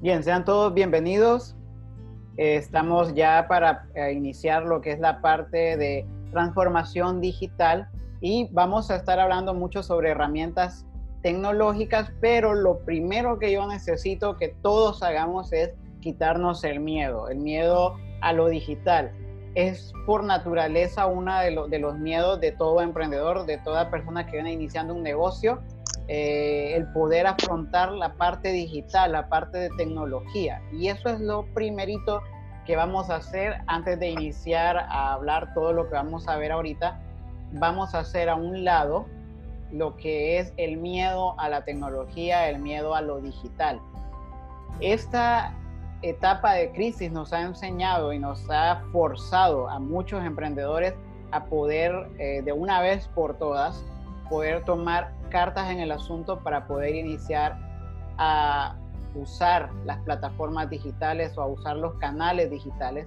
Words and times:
Bien, 0.00 0.24
sean 0.24 0.46
todos 0.46 0.72
bienvenidos. 0.72 1.54
Eh, 2.38 2.56
estamos 2.56 3.12
ya 3.12 3.46
para 3.48 3.86
eh, 3.94 4.12
iniciar 4.12 4.64
lo 4.64 4.80
que 4.80 4.92
es 4.92 4.98
la 4.98 5.20
parte 5.20 5.76
de 5.76 6.06
transformación 6.30 7.20
digital 7.20 7.86
y 8.22 8.48
vamos 8.50 8.90
a 8.90 8.96
estar 8.96 9.20
hablando 9.20 9.52
mucho 9.52 9.82
sobre 9.82 10.12
herramientas 10.12 10.86
tecnológicas, 11.20 12.10
pero 12.22 12.54
lo 12.54 12.78
primero 12.78 13.38
que 13.38 13.52
yo 13.52 13.66
necesito 13.66 14.38
que 14.38 14.48
todos 14.62 15.02
hagamos 15.02 15.52
es 15.52 15.74
quitarnos 16.00 16.64
el 16.64 16.80
miedo, 16.80 17.28
el 17.28 17.38
miedo 17.38 17.96
a 18.22 18.32
lo 18.32 18.48
digital. 18.48 19.12
Es 19.54 19.92
por 20.06 20.24
naturaleza 20.24 21.04
uno 21.06 21.38
de, 21.40 21.54
de 21.68 21.78
los 21.78 21.98
miedos 21.98 22.40
de 22.40 22.52
todo 22.52 22.80
emprendedor, 22.80 23.44
de 23.44 23.58
toda 23.58 23.90
persona 23.90 24.24
que 24.24 24.32
viene 24.32 24.52
iniciando 24.52 24.94
un 24.94 25.02
negocio 25.02 25.60
eh, 26.12 26.74
el 26.74 26.88
poder 26.88 27.28
afrontar 27.28 27.92
la 27.92 28.14
parte 28.14 28.50
digital, 28.50 29.12
la 29.12 29.28
parte 29.28 29.58
de 29.58 29.70
tecnología. 29.76 30.60
Y 30.72 30.88
eso 30.88 31.08
es 31.08 31.20
lo 31.20 31.46
primerito 31.54 32.20
que 32.66 32.74
vamos 32.74 33.10
a 33.10 33.16
hacer 33.16 33.58
antes 33.68 34.00
de 34.00 34.10
iniciar 34.10 34.76
a 34.76 35.12
hablar 35.12 35.54
todo 35.54 35.72
lo 35.72 35.88
que 35.88 35.94
vamos 35.94 36.26
a 36.26 36.36
ver 36.36 36.50
ahorita. 36.50 36.98
Vamos 37.52 37.94
a 37.94 38.00
hacer 38.00 38.28
a 38.28 38.34
un 38.34 38.64
lado 38.64 39.06
lo 39.70 39.96
que 39.96 40.40
es 40.40 40.52
el 40.56 40.78
miedo 40.78 41.38
a 41.38 41.48
la 41.48 41.64
tecnología, 41.64 42.48
el 42.48 42.58
miedo 42.58 42.96
a 42.96 43.02
lo 43.02 43.20
digital. 43.20 43.80
Esta 44.80 45.54
etapa 46.02 46.54
de 46.54 46.72
crisis 46.72 47.12
nos 47.12 47.32
ha 47.32 47.42
enseñado 47.42 48.12
y 48.12 48.18
nos 48.18 48.50
ha 48.50 48.82
forzado 48.90 49.68
a 49.68 49.78
muchos 49.78 50.24
emprendedores 50.24 50.92
a 51.30 51.44
poder 51.44 52.08
eh, 52.18 52.42
de 52.44 52.52
una 52.52 52.80
vez 52.80 53.06
por 53.14 53.38
todas 53.38 53.84
poder 54.28 54.64
tomar 54.64 55.12
cartas 55.30 55.70
en 55.70 55.80
el 55.80 55.92
asunto 55.92 56.40
para 56.40 56.66
poder 56.66 56.94
iniciar 56.94 57.58
a 58.18 58.76
usar 59.14 59.70
las 59.84 59.98
plataformas 60.00 60.68
digitales 60.70 61.36
o 61.36 61.42
a 61.42 61.46
usar 61.46 61.76
los 61.76 61.94
canales 61.94 62.50
digitales. 62.50 63.06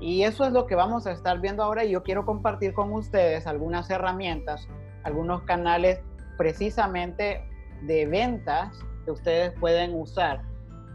Y 0.00 0.22
eso 0.22 0.44
es 0.44 0.52
lo 0.52 0.66
que 0.66 0.74
vamos 0.74 1.06
a 1.06 1.12
estar 1.12 1.40
viendo 1.40 1.62
ahora 1.62 1.84
y 1.84 1.90
yo 1.90 2.02
quiero 2.02 2.24
compartir 2.24 2.74
con 2.74 2.92
ustedes 2.92 3.46
algunas 3.46 3.88
herramientas, 3.90 4.68
algunos 5.04 5.42
canales 5.42 6.00
precisamente 6.36 7.42
de 7.82 8.06
ventas 8.06 8.78
que 9.04 9.10
ustedes 9.10 9.52
pueden 9.58 9.94
usar. 9.94 10.42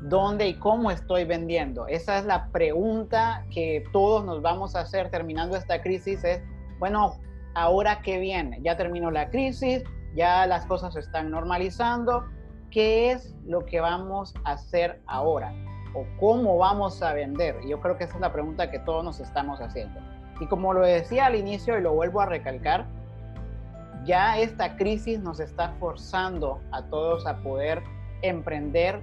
¿Dónde 0.01 0.47
y 0.47 0.55
cómo 0.55 0.89
estoy 0.89 1.25
vendiendo? 1.25 1.87
Esa 1.87 2.17
es 2.17 2.25
la 2.25 2.47
pregunta 2.47 3.45
que 3.51 3.83
todos 3.91 4.25
nos 4.25 4.41
vamos 4.41 4.75
a 4.75 4.81
hacer 4.81 5.11
terminando 5.11 5.55
esta 5.55 5.81
crisis. 5.81 6.23
Es, 6.23 6.41
bueno, 6.79 7.19
ahora 7.53 8.01
qué 8.01 8.19
viene, 8.19 8.59
ya 8.63 8.77
terminó 8.77 9.11
la 9.11 9.29
crisis, 9.29 9.83
ya 10.15 10.45
las 10.45 10.65
cosas 10.65 10.93
se 10.93 10.99
están 10.99 11.31
normalizando, 11.31 12.25
¿qué 12.69 13.11
es 13.11 13.35
lo 13.45 13.65
que 13.65 13.79
vamos 13.79 14.33
a 14.43 14.53
hacer 14.53 15.01
ahora? 15.05 15.53
¿O 15.93 16.05
cómo 16.19 16.57
vamos 16.57 17.01
a 17.01 17.13
vender? 17.13 17.55
Yo 17.67 17.79
creo 17.81 17.97
que 17.97 18.05
esa 18.05 18.15
es 18.15 18.21
la 18.21 18.31
pregunta 18.31 18.71
que 18.71 18.79
todos 18.79 19.03
nos 19.03 19.19
estamos 19.19 19.59
haciendo. 19.59 19.99
Y 20.39 20.47
como 20.47 20.73
lo 20.73 20.81
decía 20.81 21.27
al 21.27 21.35
inicio 21.35 21.77
y 21.77 21.81
lo 21.81 21.93
vuelvo 21.93 22.21
a 22.21 22.25
recalcar, 22.25 22.85
ya 24.05 24.39
esta 24.39 24.77
crisis 24.77 25.19
nos 25.19 25.39
está 25.39 25.73
forzando 25.79 26.59
a 26.71 26.81
todos 26.83 27.27
a 27.27 27.37
poder 27.37 27.83
emprender 28.21 29.01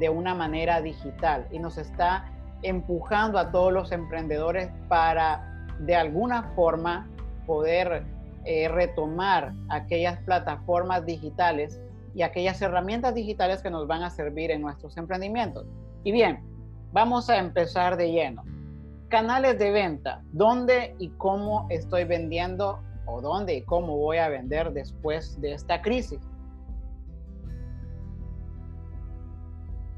de 0.00 0.08
una 0.08 0.34
manera 0.34 0.80
digital 0.80 1.46
y 1.52 1.58
nos 1.58 1.78
está 1.78 2.30
empujando 2.62 3.38
a 3.38 3.52
todos 3.52 3.72
los 3.72 3.92
emprendedores 3.92 4.70
para 4.88 5.66
de 5.80 5.94
alguna 5.94 6.44
forma 6.54 7.06
poder 7.46 8.04
eh, 8.44 8.68
retomar 8.68 9.54
aquellas 9.68 10.18
plataformas 10.20 11.06
digitales 11.06 11.80
y 12.14 12.22
aquellas 12.22 12.60
herramientas 12.62 13.14
digitales 13.14 13.62
que 13.62 13.70
nos 13.70 13.86
van 13.86 14.02
a 14.02 14.10
servir 14.10 14.50
en 14.50 14.62
nuestros 14.62 14.96
emprendimientos. 14.96 15.66
Y 16.04 16.12
bien, 16.12 16.40
vamos 16.92 17.28
a 17.30 17.38
empezar 17.38 17.96
de 17.96 18.12
lleno. 18.12 18.44
Canales 19.08 19.58
de 19.58 19.70
venta, 19.70 20.22
¿dónde 20.32 20.94
y 20.98 21.08
cómo 21.10 21.66
estoy 21.70 22.04
vendiendo 22.04 22.80
o 23.06 23.20
dónde 23.20 23.54
y 23.56 23.62
cómo 23.62 23.96
voy 23.96 24.18
a 24.18 24.28
vender 24.28 24.72
después 24.72 25.40
de 25.40 25.52
esta 25.52 25.82
crisis? 25.82 26.20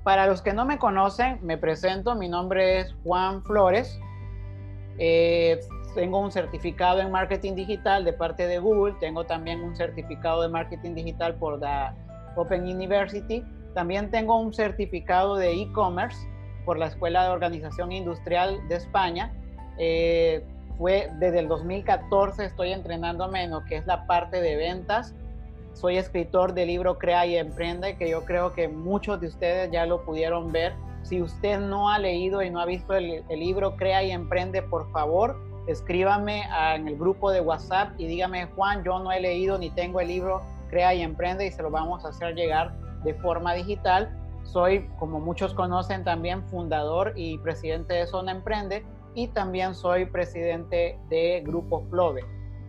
Para 0.05 0.27
los 0.29 0.41
que 0.41 0.53
no 0.53 0.65
me 0.65 0.79
conocen, 0.79 1.41
me 1.43 1.59
presento, 1.59 2.15
mi 2.15 2.29
nombre 2.29 2.79
es 2.79 2.95
Juan 3.03 3.43
Flores. 3.43 3.99
Eh, 4.99 5.59
tengo 5.97 6.21
un 6.21 6.31
certificado 6.31 7.01
en 7.01 7.11
marketing 7.11 7.55
digital 7.55 8.05
de 8.05 8.13
parte 8.13 8.47
de 8.47 8.59
Google, 8.59 8.95
tengo 9.01 9.25
también 9.25 9.63
un 9.63 9.75
certificado 9.75 10.43
de 10.43 10.49
marketing 10.49 10.95
digital 10.95 11.35
por 11.37 11.59
la 11.59 11.97
Open 12.37 12.63
University, 12.63 13.43
también 13.75 14.11
tengo 14.11 14.39
un 14.39 14.53
certificado 14.53 15.37
de 15.37 15.53
e-commerce 15.53 16.19
por 16.67 16.79
la 16.79 16.87
Escuela 16.87 17.25
de 17.25 17.31
Organización 17.31 17.93
Industrial 17.93 18.61
de 18.69 18.77
España. 18.77 19.33
Eh, 19.79 20.45
fue 20.77 21.09
desde 21.19 21.41
el 21.41 21.49
2014 21.49 22.45
estoy 22.45 22.73
entrenándome 22.73 23.45
en 23.45 23.51
lo 23.51 23.65
que 23.65 23.77
es 23.77 23.87
la 23.87 24.07
parte 24.07 24.43
de 24.43 24.57
ventas. 24.57 25.15
Soy 25.73 25.97
escritor 25.97 26.53
del 26.53 26.69
libro 26.69 26.99
Crea 26.99 27.27
y 27.27 27.37
Emprende, 27.37 27.97
que 27.97 28.11
yo 28.11 28.25
creo 28.25 28.53
que 28.53 28.69
muchos 28.69 29.21
de 29.21 29.29
ustedes 29.29 29.71
ya 29.71 29.87
lo 29.87 30.05
pudieron 30.05 30.53
ver. 30.53 30.75
Si 31.03 31.23
usted 31.23 31.59
no 31.59 31.89
ha 31.89 31.99
leído 31.99 32.43
y 32.43 32.51
no 32.51 32.61
ha 32.61 32.67
visto 32.67 32.95
el, 32.95 33.25
el 33.29 33.41
libro 33.41 33.77
Crea 33.77 34.03
y 34.03 34.11
Emprende, 34.11 34.63
por 34.63 34.91
favor, 34.91 35.56
escríbame 35.67 36.45
en 36.75 36.89
el 36.89 36.97
grupo 36.97 37.31
de 37.31 37.41
WhatsApp 37.41 37.93
y 37.99 38.07
dígame, 38.07 38.47
Juan, 38.55 38.85
yo 38.85 38.99
no 38.99 39.11
he 39.13 39.21
leído 39.21 39.59
ni 39.59 39.71
tengo 39.71 40.01
el 40.01 40.09
libro 40.09 40.43
Crea 40.71 40.95
y 40.95 41.03
Emprende 41.03 41.47
y 41.47 41.51
se 41.51 41.63
lo 41.63 41.71
vamos 41.71 42.05
a 42.05 42.09
hacer 42.09 42.35
llegar 42.35 42.73
de 43.05 43.15
forma 43.15 43.55
digital. 43.55 44.11
Soy, 44.45 44.89
como 44.99 45.21
muchos 45.21 45.55
conocen, 45.55 46.05
también 46.05 46.43
fundador 46.49 47.13
y 47.17 47.39
presidente 47.39 47.95
de 47.95 48.07
Zona 48.07 48.33
Emprende 48.33 48.85
y 49.15 49.29
también 49.29 49.75
soy 49.75 50.07
presidente 50.07 50.99
de 51.09 51.43
Grupo 51.45 51.85
Flove. 51.91 52.21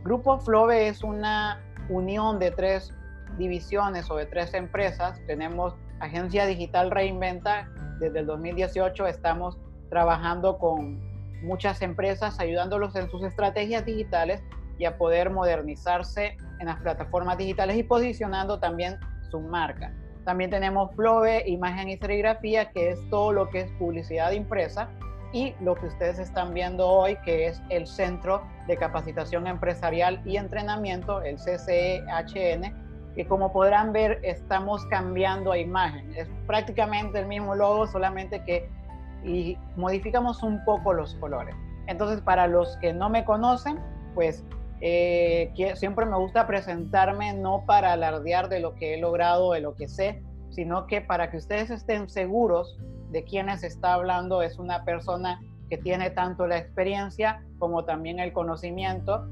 Grupo 0.03 0.39
Flove 0.39 0.87
es 0.87 1.03
una 1.03 1.61
unión 1.89 2.39
de 2.39 2.51
tres 2.51 2.93
divisiones 3.37 4.09
o 4.09 4.15
de 4.15 4.25
tres 4.25 4.53
empresas. 4.53 5.19
Tenemos 5.27 5.75
Agencia 5.99 6.45
Digital 6.45 6.91
Reinventa. 6.91 7.69
Desde 7.99 8.19
el 8.19 8.25
2018 8.25 9.07
estamos 9.07 9.57
trabajando 9.89 10.57
con 10.57 11.06
muchas 11.41 11.81
empresas 11.81 12.39
ayudándolos 12.39 12.95
en 12.95 13.09
sus 13.09 13.23
estrategias 13.23 13.85
digitales 13.85 14.43
y 14.77 14.85
a 14.85 14.97
poder 14.97 15.29
modernizarse 15.29 16.37
en 16.59 16.67
las 16.67 16.79
plataformas 16.81 17.37
digitales 17.37 17.77
y 17.77 17.83
posicionando 17.83 18.59
también 18.59 18.97
su 19.29 19.39
marca. 19.39 19.93
También 20.25 20.49
tenemos 20.49 20.93
Flove, 20.95 21.43
imagen 21.45 21.89
y 21.89 21.97
serigrafía, 21.97 22.69
que 22.71 22.91
es 22.91 22.99
todo 23.09 23.31
lo 23.31 23.49
que 23.49 23.61
es 23.61 23.71
publicidad 23.79 24.31
impresa 24.31 24.89
y 25.31 25.53
lo 25.61 25.75
que 25.75 25.87
ustedes 25.87 26.19
están 26.19 26.53
viendo 26.53 26.87
hoy, 26.87 27.17
que 27.23 27.47
es 27.47 27.61
el 27.69 27.87
Centro 27.87 28.41
de 28.67 28.77
Capacitación 28.77 29.47
Empresarial 29.47 30.21
y 30.25 30.37
Entrenamiento, 30.37 31.21
el 31.21 31.37
CCEHN, 31.37 33.13
que 33.15 33.27
como 33.27 33.51
podrán 33.51 33.93
ver 33.93 34.19
estamos 34.23 34.85
cambiando 34.87 35.51
a 35.51 35.57
imagen. 35.57 36.13
Es 36.15 36.29
prácticamente 36.45 37.19
el 37.19 37.27
mismo 37.27 37.55
logo, 37.55 37.87
solamente 37.87 38.43
que 38.43 38.69
y 39.23 39.57
modificamos 39.75 40.43
un 40.43 40.63
poco 40.65 40.93
los 40.93 41.15
colores. 41.15 41.55
Entonces, 41.87 42.21
para 42.21 42.47
los 42.47 42.77
que 42.77 42.93
no 42.93 43.09
me 43.09 43.25
conocen, 43.25 43.79
pues 44.13 44.43
eh, 44.81 45.51
siempre 45.75 46.05
me 46.05 46.17
gusta 46.17 46.45
presentarme 46.45 47.33
no 47.33 47.63
para 47.65 47.93
alardear 47.93 48.49
de 48.49 48.59
lo 48.59 48.75
que 48.75 48.93
he 48.93 48.97
logrado, 48.97 49.53
de 49.53 49.61
lo 49.61 49.75
que 49.75 49.87
sé, 49.87 50.21
sino 50.49 50.87
que 50.87 51.01
para 51.01 51.31
que 51.31 51.37
ustedes 51.37 51.69
estén 51.69 52.09
seguros 52.09 52.77
de 53.11 53.23
quiénes 53.23 53.63
está 53.63 53.93
hablando, 53.93 54.41
es 54.41 54.59
una 54.59 54.83
persona 54.83 55.41
que 55.69 55.77
tiene 55.77 56.09
tanto 56.09 56.47
la 56.47 56.57
experiencia 56.57 57.43
como 57.57 57.85
también 57.85 58.19
el 58.19 58.33
conocimiento 58.33 59.27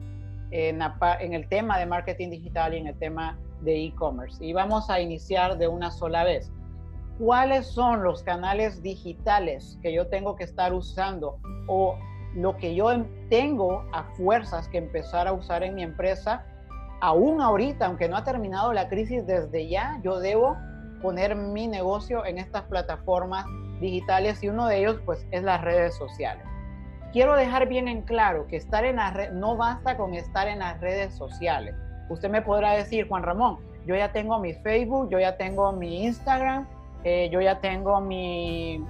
en, 0.52 0.82
en 0.82 1.34
el 1.34 1.48
tema 1.48 1.78
de 1.78 1.86
marketing 1.86 2.30
digital 2.30 2.74
y 2.74 2.78
en 2.78 2.88
el 2.88 2.98
tema 2.98 3.38
de 3.62 3.86
e-commerce. 3.86 4.44
Y 4.44 4.54
vamos 4.54 4.90
a 4.90 5.00
iniciar 5.00 5.58
de 5.58 5.68
una 5.68 5.92
sola 5.92 6.24
vez 6.24 6.52
cuáles 7.20 7.68
son 7.68 8.04
los 8.04 8.24
canales 8.24 8.82
digitales 8.82 9.78
que 9.82 9.94
yo 9.94 10.08
tengo 10.08 10.36
que 10.36 10.44
estar 10.44 10.74
usando 10.74 11.40
o 11.68 11.98
lo 12.36 12.58
que 12.58 12.76
yo 12.76 12.90
tengo 13.30 13.86
a 13.94 14.04
fuerzas 14.16 14.68
que 14.68 14.78
empezar 14.78 15.28
a 15.28 15.34
usar 15.34 15.64
en 15.64 15.76
mi 15.76 15.84
empresa, 15.84 16.46
aún 17.00 17.42
ahorita, 17.42 17.86
aunque 17.86 18.10
no 18.10 18.18
ha 18.18 18.24
terminado 18.24 18.74
la 18.74 18.90
crisis 18.90 19.26
desde 19.26 19.70
ya, 19.70 20.00
yo 20.04 20.20
debo 20.20 20.58
poner 21.02 21.36
mi 21.36 21.68
negocio 21.68 22.26
en 22.26 22.38
estas 22.38 22.64
plataformas 22.64 23.46
digitales 23.80 24.44
y 24.44 24.50
uno 24.50 24.68
de 24.68 24.80
ellos 24.80 25.00
pues 25.06 25.26
es 25.32 25.44
las 25.44 25.62
redes 25.62 25.96
sociales. 25.96 26.44
Quiero 27.14 27.36
dejar 27.36 27.68
bien 27.70 27.88
en 27.88 28.02
claro 28.02 28.48
que 28.48 28.58
estar 28.58 28.84
en 28.84 28.98
las 28.98 29.32
no 29.32 29.56
basta 29.56 29.96
con 29.96 30.14
estar 30.14 30.50
en 30.50 30.60
las 30.60 30.82
redes 30.82 31.14
sociales. 31.16 31.74
Usted 32.10 32.30
me 32.30 32.42
podrá 32.42 32.74
decir, 32.74 33.08
Juan 33.08 33.24
Ramón, 33.24 33.60
yo 33.86 33.96
ya 33.96 34.12
tengo 34.12 34.38
mi 34.40 34.54
Facebook, 34.54 35.10
yo 35.10 35.20
ya 35.20 35.38
tengo 35.38 35.72
mi 35.72 36.04
Instagram, 36.04 36.68
eh, 37.06 37.30
yo 37.30 37.40
ya 37.40 37.60
tengo 37.60 38.02
mi, 38.02 38.84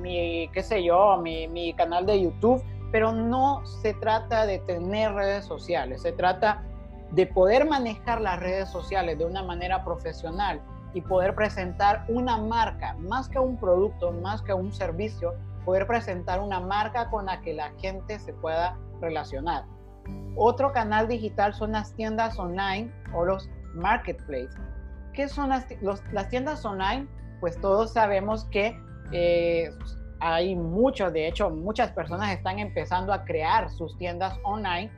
mi 0.00 0.48
qué 0.52 0.62
sé 0.62 0.84
yo, 0.84 1.18
mi, 1.20 1.48
mi, 1.48 1.74
canal 1.74 2.06
de 2.06 2.22
YouTube, 2.22 2.62
pero 2.92 3.10
no 3.10 3.66
se 3.66 3.92
trata 3.94 4.46
de 4.46 4.60
tener 4.60 5.12
redes 5.12 5.44
sociales, 5.44 6.02
se 6.02 6.12
trata 6.12 6.62
de 7.10 7.26
poder 7.26 7.68
manejar 7.68 8.20
las 8.20 8.38
redes 8.38 8.68
sociales 8.68 9.18
de 9.18 9.24
una 9.24 9.42
manera 9.42 9.84
profesional 9.84 10.60
y 10.94 11.00
poder 11.00 11.34
presentar 11.34 12.04
una 12.08 12.38
marca, 12.38 12.94
más 13.00 13.28
que 13.28 13.40
un 13.40 13.56
producto, 13.58 14.12
más 14.12 14.42
que 14.42 14.54
un 14.54 14.72
servicio, 14.72 15.34
poder 15.64 15.88
presentar 15.88 16.40
una 16.40 16.60
marca 16.60 17.10
con 17.10 17.26
la 17.26 17.40
que 17.40 17.52
la 17.52 17.72
gente 17.78 18.20
se 18.20 18.32
pueda 18.32 18.78
relacionar. 19.00 19.64
Otro 20.36 20.72
canal 20.72 21.08
digital 21.08 21.52
son 21.52 21.72
las 21.72 21.92
tiendas 21.94 22.38
online 22.38 22.92
o 23.12 23.24
los 23.24 23.50
marketplaces. 23.74 24.60
¿Qué 25.12 25.26
son 25.26 25.48
las, 25.48 25.66
las 26.12 26.28
tiendas 26.28 26.64
online? 26.64 27.08
Pues 27.40 27.60
todos 27.60 27.92
sabemos 27.92 28.44
que 28.46 28.78
eh, 29.12 29.70
hay 30.20 30.56
muchos, 30.56 31.12
de 31.12 31.28
hecho, 31.28 31.50
muchas 31.50 31.92
personas 31.92 32.32
están 32.32 32.58
empezando 32.58 33.12
a 33.12 33.24
crear 33.24 33.70
sus 33.70 33.96
tiendas 33.98 34.38
online 34.42 34.90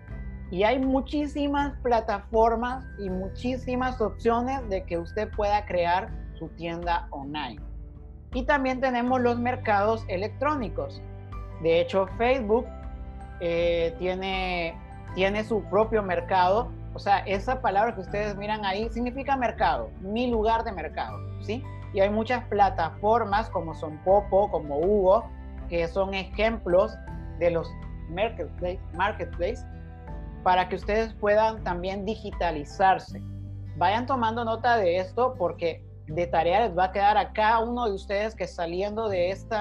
y 0.51 0.63
hay 0.63 0.79
muchísimas 0.79 1.77
plataformas 1.83 2.85
y 2.99 3.11
muchísimas 3.11 4.01
opciones 4.01 4.67
de 4.71 4.85
que 4.85 4.99
usted 4.99 5.29
pueda 5.37 5.67
crear 5.67 6.11
su 6.39 6.49
tienda 6.51 7.09
online. 7.11 7.61
Y 8.33 8.45
también 8.45 8.81
tenemos 8.81 9.21
los 9.21 9.39
mercados 9.39 10.05
electrónicos. 10.09 11.03
De 11.63 11.81
hecho, 11.81 12.07
Facebook 12.17 12.67
eh, 13.41 13.95
tiene, 13.99 14.75
tiene 15.15 15.45
su 15.45 15.63
propio 15.65 16.03
mercado. 16.03 16.71
O 16.95 16.99
sea, 16.99 17.19
esa 17.21 17.61
palabra 17.61 17.95
que 17.95 18.01
ustedes 18.01 18.37
miran 18.37 18.65
ahí 18.65 18.89
significa 18.91 19.37
mercado, 19.37 19.91
mi 20.01 20.31
lugar 20.31 20.65
de 20.65 20.73
mercado, 20.73 21.19
¿sí? 21.43 21.63
Y 21.93 22.01
hay 22.01 22.11
muchas 22.11 22.45
plataformas 22.45 23.49
como 23.51 23.75
son 23.75 23.99
Popo, 24.05 24.51
como 24.51 24.79
Hugo, 24.79 25.25
que 25.69 25.87
son 25.89 26.15
ejemplos 26.15 26.97
de 27.39 27.51
los 27.51 27.69
marketplace, 28.11 28.81
marketplace 28.95 29.65
para 30.43 30.69
que 30.69 30.77
ustedes 30.77 31.13
puedan 31.15 31.63
también 31.65 32.05
digitalizarse. 32.05 33.21
Vayan 33.77 34.07
tomando 34.07 34.45
nota 34.45 34.77
de 34.77 34.99
esto 34.99 35.35
porque 35.39 35.85
de 36.07 36.27
tarea 36.27 36.67
les 36.67 36.77
va 36.77 36.85
a 36.85 36.93
quedar 36.93 37.17
a 37.17 37.33
cada 37.33 37.61
uno 37.61 37.87
de 37.87 37.93
ustedes 37.93 38.35
que 38.35 38.47
saliendo 38.47 39.09
de 39.09 39.31
este 39.31 39.57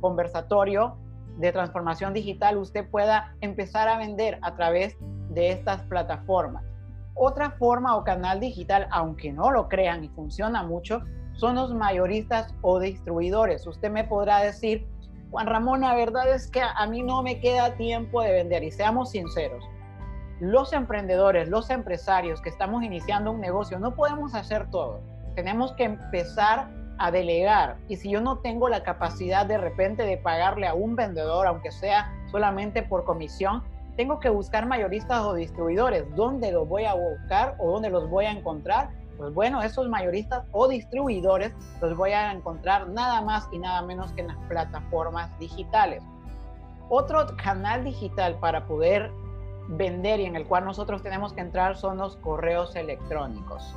conversatorio 0.00 0.96
de 1.36 1.52
transformación 1.52 2.12
digital 2.14 2.56
usted 2.56 2.88
pueda 2.88 3.34
empezar 3.40 3.88
a 3.88 3.98
vender 3.98 4.38
a 4.42 4.54
través 4.54 4.96
de 5.30 5.50
estas 5.50 5.82
plataformas. 5.82 6.64
Otra 7.14 7.50
forma 7.52 7.96
o 7.96 8.04
canal 8.04 8.40
digital, 8.40 8.88
aunque 8.90 9.32
no 9.32 9.50
lo 9.50 9.68
crean 9.68 10.04
y 10.04 10.08
funciona 10.08 10.62
mucho, 10.62 11.02
son 11.40 11.56
los 11.56 11.74
mayoristas 11.74 12.54
o 12.62 12.78
distribuidores. 12.78 13.66
Usted 13.66 13.90
me 13.90 14.04
podrá 14.04 14.40
decir, 14.40 14.86
Juan 15.30 15.46
Ramón, 15.46 15.80
la 15.80 15.94
verdad 15.94 16.32
es 16.32 16.50
que 16.50 16.60
a 16.60 16.86
mí 16.86 17.02
no 17.02 17.22
me 17.22 17.40
queda 17.40 17.74
tiempo 17.74 18.22
de 18.22 18.32
vender 18.32 18.62
y 18.62 18.70
seamos 18.70 19.10
sinceros 19.10 19.64
los 20.40 20.72
emprendedores, 20.72 21.48
los 21.48 21.68
empresarios 21.70 22.40
que 22.40 22.48
estamos 22.48 22.82
iniciando 22.82 23.30
un 23.30 23.40
negocio, 23.40 23.78
no 23.78 23.94
podemos 23.94 24.34
hacer 24.34 24.70
todo. 24.70 25.00
Tenemos 25.34 25.72
que 25.74 25.84
empezar 25.84 26.70
a 26.98 27.10
delegar. 27.10 27.76
Y 27.88 27.96
si 27.96 28.10
yo 28.10 28.20
no 28.20 28.38
tengo 28.38 28.68
la 28.68 28.82
capacidad 28.82 29.46
de 29.46 29.58
repente 29.58 30.02
de 30.04 30.16
pagarle 30.16 30.66
a 30.66 30.74
un 30.74 30.96
vendedor, 30.96 31.46
aunque 31.46 31.70
sea 31.70 32.10
solamente 32.30 32.82
por 32.82 33.04
comisión, 33.04 33.62
tengo 33.96 34.18
que 34.18 34.30
buscar 34.30 34.66
mayoristas 34.66 35.20
o 35.20 35.34
distribuidores. 35.34 36.04
¿Dónde 36.16 36.52
los 36.52 36.66
voy 36.66 36.84
a 36.84 36.94
buscar 36.94 37.56
o 37.58 37.70
dónde 37.70 37.90
los 37.90 38.08
voy 38.08 38.24
a 38.24 38.30
encontrar? 38.30 38.90
Pues 39.20 39.34
bueno, 39.34 39.60
esos 39.60 39.86
mayoristas 39.86 40.46
o 40.50 40.66
distribuidores 40.66 41.52
los 41.82 41.94
voy 41.94 42.12
a 42.12 42.32
encontrar 42.32 42.88
nada 42.88 43.20
más 43.20 43.46
y 43.52 43.58
nada 43.58 43.82
menos 43.82 44.10
que 44.12 44.22
en 44.22 44.28
las 44.28 44.38
plataformas 44.48 45.38
digitales. 45.38 46.02
Otro 46.88 47.26
canal 47.36 47.84
digital 47.84 48.36
para 48.40 48.66
poder 48.66 49.12
vender 49.68 50.20
y 50.20 50.24
en 50.24 50.36
el 50.36 50.46
cual 50.46 50.64
nosotros 50.64 51.02
tenemos 51.02 51.34
que 51.34 51.42
entrar 51.42 51.76
son 51.76 51.98
los 51.98 52.16
correos 52.16 52.74
electrónicos. 52.76 53.74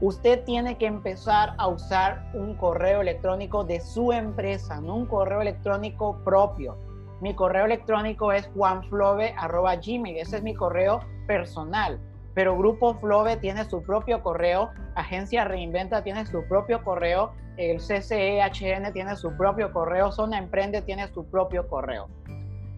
Usted 0.00 0.44
tiene 0.44 0.78
que 0.78 0.86
empezar 0.86 1.54
a 1.58 1.66
usar 1.66 2.30
un 2.32 2.54
correo 2.54 3.00
electrónico 3.00 3.64
de 3.64 3.80
su 3.80 4.12
empresa, 4.12 4.80
no 4.80 4.94
un 4.94 5.06
correo 5.06 5.40
electrónico 5.40 6.20
propio. 6.22 6.78
Mi 7.20 7.34
correo 7.34 7.64
electrónico 7.64 8.30
es 8.30 8.48
juanflove.gmail, 8.54 10.18
ese 10.18 10.36
es 10.36 10.42
mi 10.44 10.54
correo 10.54 11.00
personal. 11.26 11.98
Pero 12.36 12.54
Grupo 12.54 12.92
Flove 12.96 13.38
tiene 13.38 13.64
su 13.64 13.82
propio 13.82 14.22
correo, 14.22 14.70
Agencia 14.94 15.44
Reinventa 15.44 16.04
tiene 16.04 16.26
su 16.26 16.44
propio 16.46 16.84
correo, 16.84 17.32
el 17.56 17.78
CCEHN 17.78 18.92
tiene 18.92 19.16
su 19.16 19.34
propio 19.38 19.72
correo, 19.72 20.12
Zona 20.12 20.36
Emprende 20.36 20.82
tiene 20.82 21.08
su 21.08 21.24
propio 21.30 21.66
correo. 21.66 22.10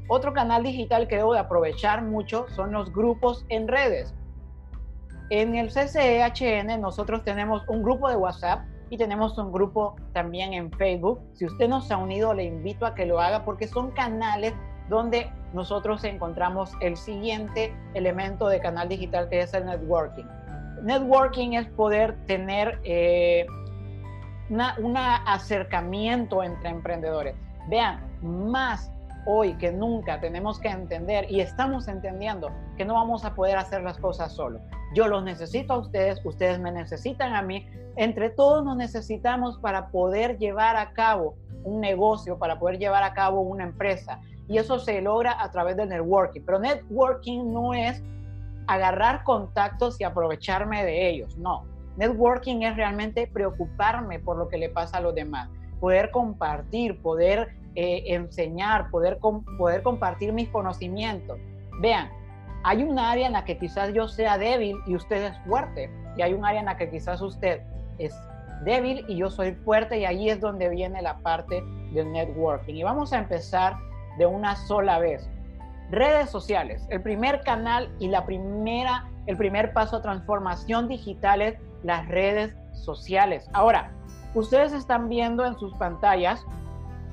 Otro 0.08 0.32
canal 0.32 0.62
digital 0.62 1.08
que 1.08 1.16
debo 1.16 1.34
de 1.34 1.40
aprovechar 1.40 2.02
mucho 2.02 2.46
son 2.50 2.70
los 2.70 2.92
grupos 2.92 3.44
en 3.48 3.66
redes. 3.66 4.14
En 5.30 5.56
el 5.56 5.70
CCEHN 5.70 6.80
nosotros 6.80 7.24
tenemos 7.24 7.64
un 7.68 7.82
grupo 7.82 8.08
de 8.08 8.14
WhatsApp 8.14 8.60
y 8.90 8.96
tenemos 8.96 9.36
un 9.38 9.50
grupo 9.50 9.96
también 10.12 10.52
en 10.54 10.70
Facebook. 10.70 11.20
Si 11.32 11.46
usted 11.46 11.68
no 11.68 11.80
se 11.80 11.94
ha 11.94 11.96
unido, 11.96 12.32
le 12.32 12.44
invito 12.44 12.86
a 12.86 12.94
que 12.94 13.06
lo 13.06 13.20
haga 13.20 13.44
porque 13.44 13.66
son 13.66 13.90
canales 13.90 14.54
donde 14.88 15.30
nosotros 15.52 16.04
encontramos 16.04 16.72
el 16.80 16.96
siguiente 16.96 17.74
elemento 17.94 18.48
de 18.48 18.60
canal 18.60 18.88
digital 18.88 19.28
que 19.28 19.40
es 19.40 19.54
el 19.54 19.66
networking. 19.66 20.24
Networking 20.82 21.52
es 21.52 21.66
poder 21.70 22.16
tener 22.26 22.80
eh, 22.84 23.46
un 24.50 24.96
acercamiento 24.96 26.42
entre 26.42 26.70
emprendedores. 26.70 27.34
Vean, 27.68 28.00
más 28.22 28.90
hoy 29.26 29.54
que 29.54 29.70
nunca 29.70 30.20
tenemos 30.20 30.58
que 30.58 30.68
entender 30.68 31.30
y 31.30 31.40
estamos 31.40 31.86
entendiendo 31.88 32.50
que 32.76 32.84
no 32.84 32.94
vamos 32.94 33.24
a 33.24 33.34
poder 33.34 33.58
hacer 33.58 33.82
las 33.82 33.98
cosas 33.98 34.32
solo. 34.32 34.60
Yo 34.94 35.06
los 35.06 35.22
necesito 35.22 35.74
a 35.74 35.78
ustedes, 35.78 36.24
ustedes 36.24 36.58
me 36.58 36.72
necesitan 36.72 37.34
a 37.34 37.42
mí, 37.42 37.66
entre 37.96 38.30
todos 38.30 38.64
nos 38.64 38.76
necesitamos 38.76 39.58
para 39.58 39.88
poder 39.88 40.38
llevar 40.38 40.76
a 40.76 40.92
cabo 40.92 41.34
un 41.62 41.80
negocio, 41.80 42.38
para 42.38 42.58
poder 42.58 42.78
llevar 42.78 43.02
a 43.02 43.12
cabo 43.12 43.42
una 43.42 43.64
empresa. 43.64 44.20
Y 44.48 44.58
eso 44.58 44.78
se 44.78 45.00
logra 45.00 45.42
a 45.42 45.50
través 45.50 45.76
del 45.76 45.90
networking. 45.90 46.40
Pero 46.44 46.58
networking 46.58 47.52
no 47.52 47.74
es 47.74 48.02
agarrar 48.66 49.24
contactos 49.24 50.00
y 50.00 50.04
aprovecharme 50.04 50.84
de 50.84 51.08
ellos, 51.08 51.36
no. 51.38 51.64
Networking 51.96 52.62
es 52.62 52.76
realmente 52.76 53.26
preocuparme 53.26 54.20
por 54.20 54.36
lo 54.36 54.48
que 54.48 54.58
le 54.58 54.68
pasa 54.68 54.98
a 54.98 55.00
los 55.00 55.14
demás, 55.14 55.48
poder 55.80 56.10
compartir, 56.10 57.00
poder 57.02 57.56
eh, 57.74 58.04
enseñar, 58.06 58.90
poder, 58.90 59.18
poder 59.18 59.82
compartir 59.82 60.32
mis 60.32 60.48
conocimientos. 60.50 61.38
Vean, 61.80 62.10
hay 62.62 62.82
un 62.82 62.98
área 62.98 63.26
en 63.26 63.32
la 63.32 63.44
que 63.44 63.58
quizás 63.58 63.92
yo 63.94 64.06
sea 64.06 64.36
débil 64.36 64.76
y 64.86 64.94
usted 64.94 65.24
es 65.24 65.38
fuerte, 65.46 65.90
y 66.16 66.22
hay 66.22 66.34
un 66.34 66.44
área 66.44 66.60
en 66.60 66.66
la 66.66 66.76
que 66.76 66.90
quizás 66.90 67.20
usted 67.22 67.62
es 67.98 68.14
débil 68.64 69.04
y 69.08 69.16
yo 69.16 69.30
soy 69.30 69.52
fuerte, 69.52 69.98
y 69.98 70.04
ahí 70.04 70.28
es 70.28 70.40
donde 70.40 70.68
viene 70.68 71.00
la 71.00 71.18
parte 71.18 71.64
del 71.92 72.12
networking. 72.12 72.74
Y 72.74 72.82
vamos 72.82 73.12
a 73.12 73.18
empezar 73.18 73.76
de 74.18 74.26
una 74.26 74.56
sola 74.56 74.98
vez. 74.98 75.28
Redes 75.90 76.28
sociales, 76.28 76.86
el 76.90 77.00
primer 77.00 77.40
canal 77.42 77.90
y 77.98 78.08
la 78.08 78.26
primera, 78.26 79.08
el 79.26 79.36
primer 79.36 79.72
paso 79.72 79.96
a 79.96 80.02
transformación 80.02 80.88
digital 80.88 81.40
es 81.40 81.54
las 81.82 82.06
redes 82.08 82.54
sociales. 82.72 83.48
Ahora, 83.54 83.90
ustedes 84.34 84.72
están 84.72 85.08
viendo 85.08 85.46
en 85.46 85.58
sus 85.58 85.72
pantallas 85.74 86.44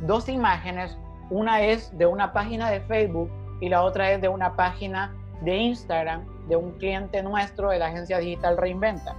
dos 0.02 0.28
imágenes, 0.28 0.98
una 1.30 1.62
es 1.62 1.98
de 1.98 2.06
una 2.06 2.34
página 2.34 2.70
de 2.70 2.82
Facebook 2.82 3.30
y 3.62 3.70
la 3.70 3.84
otra 3.84 4.12
es 4.12 4.22
de 4.22 4.28
una 4.28 4.56
página 4.56 5.16
de 5.42 5.56
Instagram 5.56 6.26
de 6.48 6.56
un 6.56 6.72
cliente 6.74 7.24
nuestro 7.24 7.70
de 7.70 7.80
la 7.80 7.88
agencia 7.88 8.20
digital 8.20 8.58
Reinventa. 8.58 9.16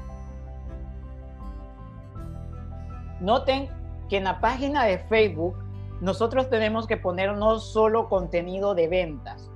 Noten 3.21 3.69
que 4.09 4.19
en 4.19 4.25
la 4.25 4.41
página 4.41 4.85
de 4.85 4.99
Facebook 4.99 5.57
nosotros 6.01 6.51
tenemos 6.51 6.87
que 6.87 6.97
poner 6.97 7.37
no 7.37 7.59
solo 7.59 8.09
contenido 8.09 8.75
de 8.75 8.89
ventas. 8.89 9.51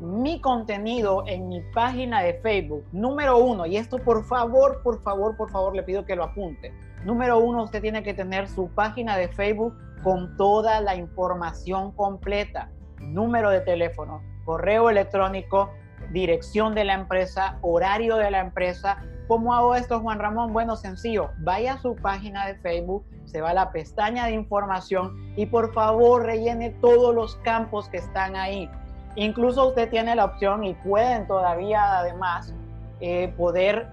Mi 0.00 0.40
contenido 0.40 1.24
en 1.26 1.48
mi 1.48 1.60
página 1.74 2.22
de 2.22 2.34
Facebook, 2.34 2.84
número 2.92 3.38
uno, 3.38 3.66
y 3.66 3.76
esto 3.76 3.98
por 3.98 4.24
favor, 4.24 4.80
por 4.82 5.02
favor, 5.02 5.36
por 5.36 5.50
favor, 5.50 5.74
le 5.74 5.82
pido 5.82 6.04
que 6.04 6.16
lo 6.16 6.24
apunte. 6.24 6.72
Número 7.04 7.38
uno, 7.38 7.64
usted 7.64 7.80
tiene 7.80 8.02
que 8.02 8.14
tener 8.14 8.48
su 8.48 8.68
página 8.70 9.16
de 9.16 9.28
Facebook 9.28 9.74
con 10.02 10.36
toda 10.36 10.80
la 10.80 10.94
información 10.96 11.92
completa, 11.92 12.70
número 13.00 13.50
de 13.50 13.60
teléfono, 13.60 14.22
correo 14.44 14.90
electrónico, 14.90 15.70
dirección 16.12 16.74
de 16.74 16.84
la 16.84 16.94
empresa, 16.94 17.58
horario 17.62 18.16
de 18.16 18.30
la 18.30 18.40
empresa. 18.40 19.02
¿Cómo 19.26 19.54
hago 19.54 19.74
esto, 19.74 20.00
Juan 20.00 20.18
Ramón? 20.18 20.52
Bueno, 20.52 20.76
sencillo, 20.76 21.30
vaya 21.38 21.74
a 21.74 21.78
su 21.78 21.94
página 21.96 22.46
de 22.46 22.54
Facebook, 22.56 23.04
se 23.26 23.40
va 23.40 23.50
a 23.50 23.54
la 23.54 23.72
pestaña 23.72 24.26
de 24.26 24.32
información 24.32 25.14
y 25.36 25.46
por 25.46 25.74
favor 25.74 26.24
rellene 26.24 26.70
todos 26.80 27.14
los 27.14 27.36
campos 27.36 27.88
que 27.88 27.98
están 27.98 28.36
ahí. 28.36 28.70
Incluso 29.16 29.68
usted 29.68 29.90
tiene 29.90 30.14
la 30.14 30.24
opción 30.24 30.64
y 30.64 30.74
pueden 30.74 31.26
todavía 31.26 31.98
además 31.98 32.54
eh, 33.00 33.32
poder 33.36 33.88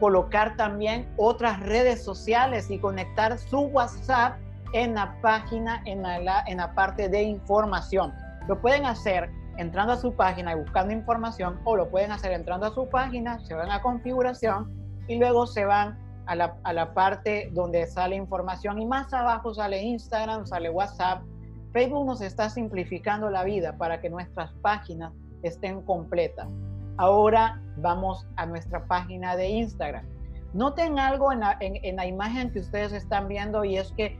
colocar 0.00 0.56
también 0.56 1.08
otras 1.16 1.60
redes 1.60 2.02
sociales 2.02 2.70
y 2.70 2.78
conectar 2.78 3.38
su 3.38 3.60
WhatsApp 3.60 4.36
en 4.72 4.94
la 4.94 5.14
página, 5.20 5.82
en 5.84 6.02
la, 6.02 6.42
en 6.46 6.56
la 6.56 6.74
parte 6.74 7.08
de 7.08 7.22
información. 7.22 8.12
Lo 8.48 8.60
pueden 8.60 8.86
hacer 8.86 9.30
entrando 9.56 9.92
a 9.92 9.96
su 9.96 10.14
página 10.14 10.52
y 10.52 10.56
buscando 10.56 10.92
información 10.92 11.60
o 11.64 11.76
lo 11.76 11.90
pueden 11.90 12.12
hacer 12.12 12.32
entrando 12.32 12.66
a 12.66 12.74
su 12.74 12.88
página, 12.88 13.38
se 13.40 13.54
van 13.54 13.70
a 13.70 13.82
configuración 13.82 14.70
y 15.08 15.18
luego 15.18 15.46
se 15.46 15.64
van 15.64 15.98
a 16.26 16.34
la, 16.34 16.56
a 16.62 16.72
la 16.72 16.94
parte 16.94 17.50
donde 17.52 17.86
sale 17.86 18.16
información 18.16 18.80
y 18.80 18.86
más 18.86 19.12
abajo 19.12 19.54
sale 19.54 19.82
Instagram, 19.82 20.46
sale 20.46 20.70
WhatsApp. 20.70 21.22
Facebook 21.72 22.06
nos 22.06 22.20
está 22.20 22.50
simplificando 22.50 23.30
la 23.30 23.44
vida 23.44 23.76
para 23.76 24.00
que 24.00 24.10
nuestras 24.10 24.52
páginas 24.62 25.12
estén 25.42 25.82
completas. 25.82 26.48
Ahora 26.96 27.60
vamos 27.78 28.26
a 28.36 28.46
nuestra 28.46 28.84
página 28.86 29.36
de 29.36 29.48
Instagram. 29.48 30.04
Noten 30.52 30.98
algo 30.98 31.32
en 31.32 31.40
la, 31.40 31.56
en, 31.60 31.96
la, 31.96 32.06
imagen 32.06 32.52
que 32.52 32.60
ustedes 32.60 32.92
están 32.92 33.26
viendo 33.26 33.64
y 33.64 33.78
es 33.78 33.90
que 33.92 34.18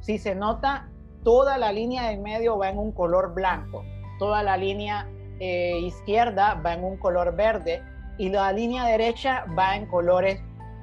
si 0.00 0.18
se 0.18 0.34
nota, 0.34 0.88
toda 1.24 1.58
la 1.58 1.72
línea 1.72 2.08
de 2.08 2.16
medio 2.16 2.56
va 2.56 2.68
en 2.68 2.78
un 2.78 2.92
color 2.92 3.34
blanco, 3.34 3.84
toda 4.18 4.42
la 4.42 4.56
línea 4.56 5.06
eh, 5.40 5.78
izquierda 5.80 6.54
va 6.54 6.74
en 6.74 6.84
un 6.84 6.96
color 6.96 7.34
verde 7.36 7.82
y 8.18 8.28
la 8.28 8.52
línea 8.52 8.84
derecha 8.84 9.44
va 9.56 9.76
en 9.76 9.86
colores 9.86 10.40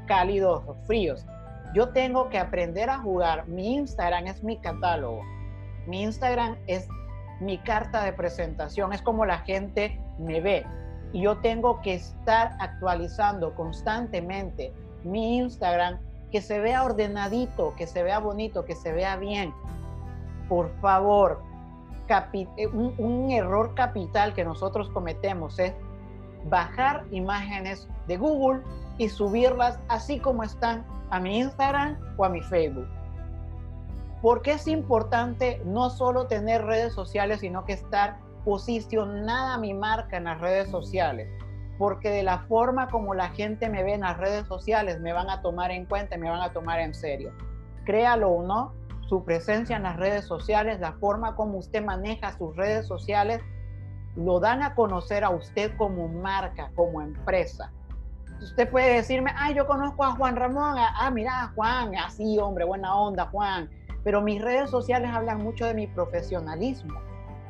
cálidos 0.08 0.64
o 0.68 0.76
fríos. 0.86 1.26
Yo 1.74 1.90
tengo 1.90 2.30
que 2.30 2.38
aprender 2.40 2.90
a 2.90 3.00
jugar. 3.00 3.48
Mi 3.48 3.76
Instagram 3.76 4.28
es 4.28 4.42
mi 4.44 4.58
catálogo. 4.58 5.22
Mi 5.88 6.04
Instagram 6.04 6.56
es 6.68 6.88
mi 7.42 7.58
carta 7.58 8.04
de 8.06 8.14
presentación. 8.14 8.94
Es 8.94 9.02
como 9.02 9.26
la 9.26 9.40
gente 9.40 10.00
me 10.18 10.40
ve. 10.40 10.66
Y 11.12 11.22
yo 11.22 11.38
tengo 11.40 11.82
que 11.82 11.96
estar 11.96 12.56
actualizando 12.60 13.54
constantemente 13.56 14.74
mi 15.04 15.38
Instagram, 15.38 16.00
que 16.32 16.42
se 16.42 16.60
vea 16.60 16.84
ordenadito, 16.84 17.76
que 17.76 17.88
se 17.88 18.04
vea 18.04 18.20
bonito, 18.20 18.64
que 18.64 18.76
se 18.76 18.94
vea 18.94 19.18
bien. 19.18 19.54
Por 20.48 20.70
favor, 20.80 21.42
eh, 22.10 22.68
un, 22.68 22.94
un 22.98 23.32
error 23.32 23.74
capital 23.76 24.34
que 24.34 24.46
nosotros 24.46 24.90
cometemos 24.90 25.60
es 25.60 25.74
bajar 26.46 27.06
imágenes 27.12 27.88
de 28.08 28.18
Google 28.18 28.62
y 28.98 29.10
subirlas 29.10 29.80
así 29.90 30.20
como 30.20 30.44
están 30.44 30.86
a 31.10 31.20
mi 31.20 31.40
Instagram 31.40 31.98
o 32.18 32.26
a 32.26 32.30
mi 32.30 32.42
Facebook. 32.42 32.88
Porque 34.22 34.54
es 34.54 34.68
importante 34.68 35.62
no 35.66 35.90
solo 35.90 36.28
tener 36.28 36.66
redes 36.66 36.94
sociales, 36.94 37.42
sino 37.42 37.66
que 37.66 37.74
estar 37.74 38.18
posicionada 38.46 39.58
mi 39.58 39.74
marca 39.74 40.18
en 40.18 40.26
las 40.26 40.40
redes 40.40 40.70
sociales? 40.70 41.28
Porque 41.78 42.10
de 42.10 42.24
la 42.24 42.40
forma 42.48 42.88
como 42.88 43.14
la 43.14 43.30
gente 43.30 43.68
me 43.70 43.84
ve 43.84 43.96
en 43.96 44.02
las 44.02 44.18
redes 44.18 44.48
sociales, 44.48 45.02
me 45.02 45.12
van 45.12 45.30
a 45.30 45.42
tomar 45.42 45.72
en 45.72 45.86
cuenta 45.86 46.16
me 46.18 46.30
van 46.30 46.42
a 46.42 46.54
tomar 46.54 46.80
en 46.80 46.94
serio. 46.94 47.34
Créalo 47.84 48.30
o 48.30 48.44
no, 48.44 48.74
su 49.08 49.24
presencia 49.24 49.78
en 49.78 49.84
las 49.84 49.98
redes 49.98 50.26
sociales, 50.26 50.80
la 50.80 50.94
forma 50.94 51.36
como 51.36 51.58
usted 51.58 51.84
maneja 51.84 52.36
sus 52.38 52.56
redes 52.56 52.88
sociales, 52.88 53.42
lo 54.16 54.40
dan 54.40 54.64
a 54.64 54.76
conocer 54.76 55.24
a 55.24 55.30
usted 55.30 55.76
como 55.78 56.08
marca, 56.08 56.72
como 56.76 57.02
empresa. 57.02 57.72
Usted 58.42 58.70
puede 58.70 58.96
decirme, 58.96 59.32
ah, 59.38 59.52
yo 59.52 59.66
conozco 59.68 60.04
a 60.04 60.12
Juan 60.12 60.36
Ramón, 60.36 60.76
ah, 60.78 61.10
mira, 61.12 61.52
Juan, 61.56 61.96
así, 61.96 62.38
hombre, 62.40 62.66
buena 62.66 62.96
onda, 62.96 63.28
Juan. 63.28 63.70
Pero 64.04 64.22
mis 64.22 64.42
redes 64.42 64.70
sociales 64.70 65.10
hablan 65.12 65.42
mucho 65.42 65.66
de 65.66 65.74
mi 65.74 65.88
profesionalismo, 65.88 67.00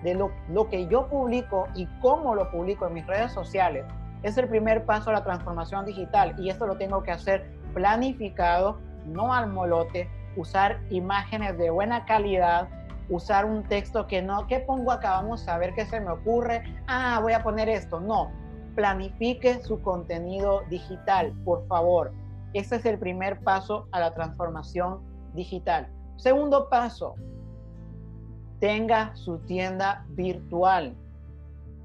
de 0.03 0.13
lo, 0.13 0.31
lo 0.49 0.69
que 0.69 0.87
yo 0.87 1.07
publico 1.07 1.67
y 1.75 1.87
cómo 2.01 2.35
lo 2.35 2.49
publico 2.51 2.87
en 2.87 2.93
mis 2.93 3.07
redes 3.07 3.31
sociales. 3.31 3.85
Es 4.23 4.37
el 4.37 4.47
primer 4.47 4.85
paso 4.85 5.09
a 5.09 5.13
la 5.13 5.23
transformación 5.23 5.85
digital 5.85 6.35
y 6.39 6.49
esto 6.49 6.65
lo 6.65 6.77
tengo 6.77 7.03
que 7.03 7.11
hacer 7.11 7.51
planificado, 7.73 8.79
no 9.05 9.33
al 9.33 9.47
molote, 9.47 10.09
usar 10.35 10.79
imágenes 10.89 11.57
de 11.57 11.69
buena 11.69 12.05
calidad, 12.05 12.67
usar 13.09 13.45
un 13.45 13.63
texto 13.63 14.07
que 14.07 14.21
no, 14.21 14.47
¿qué 14.47 14.59
pongo 14.59 14.91
acá? 14.91 15.11
Vamos 15.11 15.47
a 15.47 15.57
ver 15.57 15.73
qué 15.73 15.85
se 15.85 15.99
me 15.99 16.11
ocurre. 16.11 16.63
Ah, 16.87 17.19
voy 17.21 17.33
a 17.33 17.43
poner 17.43 17.69
esto. 17.69 17.99
No, 17.99 18.31
planifique 18.75 19.61
su 19.63 19.81
contenido 19.81 20.61
digital, 20.69 21.33
por 21.43 21.65
favor. 21.67 22.13
Ese 22.53 22.77
es 22.77 22.85
el 22.85 22.97
primer 22.97 23.39
paso 23.41 23.87
a 23.91 23.99
la 23.99 24.13
transformación 24.13 25.01
digital. 25.33 25.87
Segundo 26.17 26.69
paso, 26.69 27.15
tenga 28.59 29.15
su 29.15 29.39
tienda 29.39 30.05
virtual. 30.09 30.95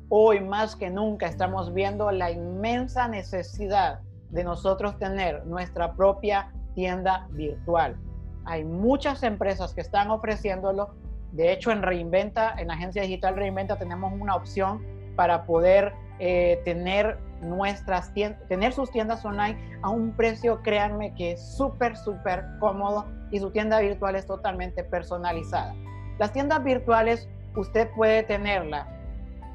Hoy 0.08 0.40
más 0.40 0.76
que 0.76 0.90
nunca 0.90 1.26
estamos 1.26 1.74
viendo 1.74 2.10
la 2.10 2.30
inmensa 2.30 3.08
necesidad 3.08 4.00
de 4.30 4.44
nosotros 4.44 4.98
tener 4.98 5.44
nuestra 5.46 5.94
propia 5.94 6.52
tienda 6.74 7.26
virtual. 7.30 7.96
Hay 8.44 8.64
muchas 8.64 9.22
empresas 9.22 9.74
que 9.74 9.80
están 9.80 10.10
ofreciéndolo. 10.10 10.90
De 11.32 11.52
hecho, 11.52 11.70
en 11.70 11.82
Reinventa, 11.82 12.54
en 12.58 12.68
la 12.68 12.74
agencia 12.74 13.02
digital 13.02 13.36
Reinventa, 13.36 13.78
tenemos 13.78 14.12
una 14.12 14.34
opción 14.34 14.84
para 15.16 15.44
poder 15.44 15.92
eh, 16.18 16.60
tener 16.64 17.18
nuestras 17.40 18.12
tiendas, 18.12 18.46
tener 18.48 18.72
sus 18.72 18.90
tiendas 18.90 19.24
online 19.24 19.58
a 19.82 19.90
un 19.90 20.12
precio, 20.12 20.60
créanme 20.62 21.14
que 21.14 21.32
es 21.32 21.56
súper, 21.56 21.96
súper 21.96 22.44
cómodo 22.58 23.06
y 23.30 23.38
su 23.38 23.50
tienda 23.50 23.80
virtual 23.80 24.16
es 24.16 24.26
totalmente 24.26 24.84
personalizada. 24.84 25.74
Las 26.18 26.32
tiendas 26.32 26.62
virtuales, 26.62 27.28
usted 27.56 27.88
puede 27.96 28.22
tenerla. 28.22 28.86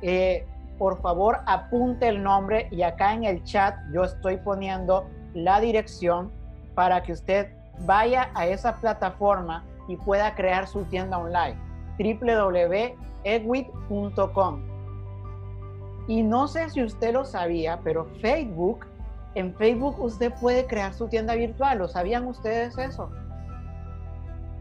Eh, 0.01 0.46
por 0.77 1.01
favor, 1.01 1.39
apunte 1.46 2.08
el 2.08 2.22
nombre 2.22 2.68
y 2.72 2.82
acá 2.82 3.13
en 3.13 3.24
el 3.24 3.44
chat 3.44 3.75
yo 3.94 4.04
estoy 4.04 4.38
poniendo 4.38 5.08
la 5.34 5.60
dirección 5.60 6.32
para 6.74 7.04
que 7.04 7.13
usted 7.13 7.51
vaya 7.82 8.29
a 8.34 8.48
esa 8.48 8.75
plataforma 8.77 9.63
y 9.88 9.96
pueda 9.98 10.36
crear 10.36 10.67
su 10.67 10.84
tienda 10.86 11.17
online 11.17 11.58
www.egwit.com 11.98 12.96
y 16.08 16.22
no 16.22 16.48
sé 16.48 16.70
si 16.70 16.84
usted 16.84 17.13
lo 17.13 17.25
sabía, 17.25 17.79
pero 17.84 18.05
Facebook, 18.22 18.86
en 19.34 19.53
Facebook 19.55 20.00
usted 20.00 20.32
puede 20.39 20.65
crear 20.67 20.94
su 20.94 21.08
tienda 21.08 21.36
virtual. 21.36 21.79
¿Lo 21.79 21.88
sabían 21.88 22.27
ustedes 22.27 22.77
eso? 22.77 23.10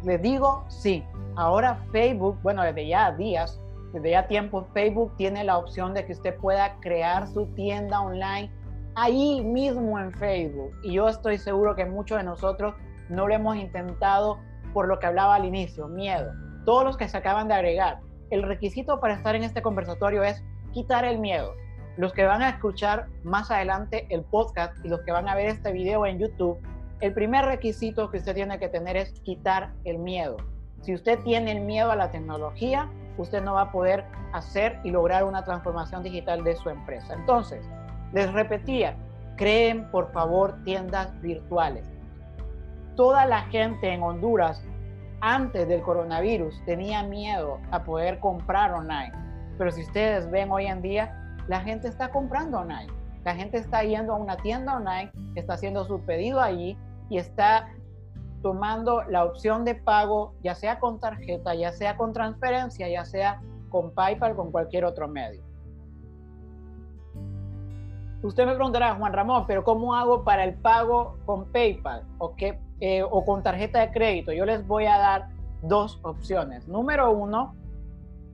Les 0.04 0.20
digo, 0.22 0.64
sí. 0.68 1.04
Ahora 1.36 1.84
Facebook, 1.92 2.38
bueno, 2.42 2.62
desde 2.62 2.86
ya 2.86 3.12
días, 3.12 3.60
desde 3.92 4.12
ya 4.12 4.26
tiempo, 4.26 4.66
Facebook 4.72 5.12
tiene 5.16 5.44
la 5.44 5.58
opción 5.58 5.92
de 5.92 6.06
que 6.06 6.12
usted 6.12 6.34
pueda 6.36 6.76
crear 6.80 7.28
su 7.28 7.46
tienda 7.54 8.00
online 8.00 8.50
ahí 8.94 9.42
mismo 9.42 9.98
en 9.98 10.12
Facebook. 10.12 10.72
Y 10.82 10.94
yo 10.94 11.08
estoy 11.08 11.36
seguro 11.36 11.74
que 11.74 11.84
muchos 11.84 12.18
de 12.18 12.24
nosotros 12.24 12.74
no 13.08 13.28
lo 13.28 13.34
hemos 13.34 13.56
intentado 13.56 14.38
por 14.72 14.88
lo 14.88 14.98
que 14.98 15.06
hablaba 15.06 15.36
al 15.36 15.44
inicio, 15.44 15.88
miedo. 15.88 16.32
Todos 16.64 16.84
los 16.84 16.96
que 16.96 17.08
se 17.08 17.16
acaban 17.16 17.48
de 17.48 17.54
agregar, 17.54 18.00
el 18.30 18.42
requisito 18.42 19.00
para 19.00 19.14
estar 19.14 19.34
en 19.36 19.44
este 19.44 19.62
conversatorio 19.62 20.22
es 20.22 20.42
quitar 20.72 21.04
el 21.04 21.18
miedo. 21.18 21.54
Los 21.96 22.12
que 22.12 22.24
van 22.24 22.42
a 22.42 22.48
escuchar 22.48 23.06
más 23.22 23.50
adelante 23.50 24.06
el 24.10 24.22
podcast 24.22 24.76
y 24.84 24.88
los 24.88 25.00
que 25.02 25.12
van 25.12 25.28
a 25.28 25.34
ver 25.34 25.46
este 25.46 25.72
video 25.72 26.06
en 26.06 26.18
YouTube, 26.18 26.58
el 27.00 27.12
primer 27.12 27.44
requisito 27.44 28.10
que 28.10 28.18
usted 28.18 28.34
tiene 28.34 28.58
que 28.58 28.68
tener 28.68 28.96
es 28.96 29.12
quitar 29.20 29.72
el 29.84 29.98
miedo. 29.98 30.36
Si 30.80 30.94
usted 30.94 31.18
tiene 31.20 31.52
el 31.52 31.60
miedo 31.60 31.90
a 31.90 31.96
la 31.96 32.10
tecnología, 32.10 32.90
usted 33.16 33.42
no 33.42 33.54
va 33.54 33.62
a 33.62 33.72
poder 33.72 34.04
hacer 34.32 34.80
y 34.82 34.90
lograr 34.90 35.24
una 35.24 35.44
transformación 35.44 36.02
digital 36.02 36.42
de 36.42 36.56
su 36.56 36.68
empresa. 36.68 37.14
Entonces, 37.14 37.64
les 38.12 38.32
repetía, 38.32 38.96
creen 39.36 39.90
por 39.90 40.12
favor 40.12 40.56
tiendas 40.64 41.20
virtuales. 41.20 41.93
Toda 42.96 43.26
la 43.26 43.42
gente 43.42 43.92
en 43.92 44.02
Honduras 44.02 44.62
antes 45.20 45.66
del 45.68 45.82
coronavirus 45.82 46.62
tenía 46.64 47.02
miedo 47.02 47.58
a 47.70 47.82
poder 47.82 48.20
comprar 48.20 48.72
online 48.72 49.24
pero 49.58 49.70
si 49.70 49.82
ustedes 49.82 50.30
ven 50.30 50.50
hoy 50.50 50.66
en 50.66 50.82
día, 50.82 51.36
la 51.46 51.60
gente 51.60 51.88
está 51.88 52.10
comprando 52.10 52.58
online. 52.58 52.92
La 53.24 53.34
gente 53.34 53.58
está 53.58 53.82
yendo 53.82 54.14
a 54.14 54.16
una 54.16 54.36
tienda 54.36 54.76
online, 54.76 55.10
está 55.34 55.54
haciendo 55.54 55.84
su 55.84 56.00
pedido 56.00 56.40
allí 56.40 56.76
y 57.08 57.18
está 57.18 57.68
tomando 58.42 59.02
la 59.04 59.24
opción 59.24 59.64
de 59.64 59.74
pago, 59.74 60.34
ya 60.42 60.54
sea 60.54 60.78
con 60.78 61.00
tarjeta, 61.00 61.54
ya 61.54 61.72
sea 61.72 61.96
con 61.96 62.12
transferencia, 62.12 62.88
ya 62.88 63.04
sea 63.04 63.40
con 63.70 63.92
PayPal, 63.92 64.36
con 64.36 64.50
cualquier 64.50 64.84
otro 64.84 65.08
medio. 65.08 65.42
Usted 68.22 68.46
me 68.46 68.54
preguntará, 68.54 68.94
Juan 68.94 69.12
Ramón, 69.12 69.44
pero 69.46 69.64
¿cómo 69.64 69.94
hago 69.94 70.24
para 70.24 70.44
el 70.44 70.54
pago 70.54 71.18
con 71.26 71.50
PayPal 71.52 72.04
o, 72.18 72.34
qué, 72.34 72.58
eh, 72.80 73.02
o 73.02 73.24
con 73.24 73.42
tarjeta 73.42 73.80
de 73.80 73.90
crédito? 73.90 74.32
Yo 74.32 74.44
les 74.44 74.66
voy 74.66 74.86
a 74.86 74.98
dar 74.98 75.28
dos 75.62 75.98
opciones. 76.02 76.68
Número 76.68 77.10
uno, 77.10 77.54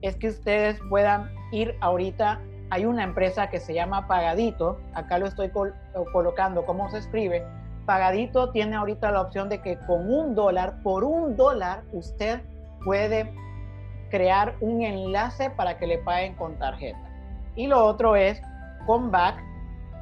es 0.01 0.15
que 0.17 0.29
ustedes 0.29 0.79
puedan 0.89 1.29
ir 1.51 1.75
ahorita. 1.81 2.39
Hay 2.69 2.85
una 2.85 3.03
empresa 3.03 3.49
que 3.49 3.59
se 3.59 3.73
llama 3.73 4.07
Pagadito, 4.07 4.79
acá 4.93 5.17
lo 5.17 5.27
estoy 5.27 5.51
colocando, 6.13 6.65
¿cómo 6.65 6.89
se 6.89 6.99
escribe? 6.99 7.45
Pagadito 7.85 8.51
tiene 8.51 8.77
ahorita 8.77 9.11
la 9.11 9.21
opción 9.21 9.49
de 9.49 9.61
que 9.61 9.77
con 9.79 10.11
un 10.11 10.35
dólar, 10.35 10.81
por 10.81 11.03
un 11.03 11.35
dólar, 11.35 11.83
usted 11.91 12.41
puede 12.85 13.33
crear 14.09 14.55
un 14.61 14.83
enlace 14.83 15.49
para 15.49 15.77
que 15.77 15.87
le 15.87 15.97
paguen 15.97 16.35
con 16.35 16.57
tarjeta. 16.57 16.99
Y 17.55 17.67
lo 17.67 17.85
otro 17.85 18.15
es 18.15 18.41
con 18.85 19.11
Back, 19.11 19.43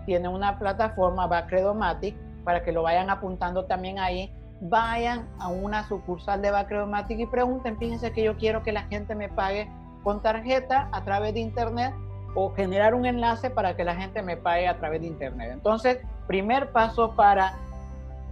tiene 0.05 0.27
una 0.27 0.59
plataforma 0.59 1.27
Backredomatic 1.27 2.15
para 2.49 2.63
que 2.63 2.71
lo 2.71 2.81
vayan 2.81 3.11
apuntando 3.11 3.65
también 3.65 3.99
ahí. 3.99 4.33
Vayan 4.59 5.29
a 5.37 5.49
una 5.49 5.87
sucursal 5.87 6.41
de 6.41 6.49
Backredomatic 6.49 7.19
y 7.19 7.27
pregunten, 7.27 7.77
fíjense 7.77 8.11
que 8.11 8.23
yo 8.23 8.37
quiero 8.37 8.63
que 8.63 8.71
la 8.71 8.85
gente 8.85 9.13
me 9.13 9.29
pague 9.29 9.69
con 10.03 10.23
tarjeta 10.23 10.89
a 10.91 11.03
través 11.03 11.35
de 11.35 11.41
internet 11.41 11.93
o 12.33 12.51
generar 12.55 12.95
un 12.95 13.05
enlace 13.05 13.51
para 13.51 13.75
que 13.75 13.83
la 13.83 13.93
gente 13.93 14.23
me 14.23 14.35
pague 14.35 14.67
a 14.67 14.79
través 14.79 15.01
de 15.01 15.05
internet. 15.05 15.51
Entonces, 15.53 15.99
primer 16.25 16.71
paso 16.71 17.15
para 17.15 17.53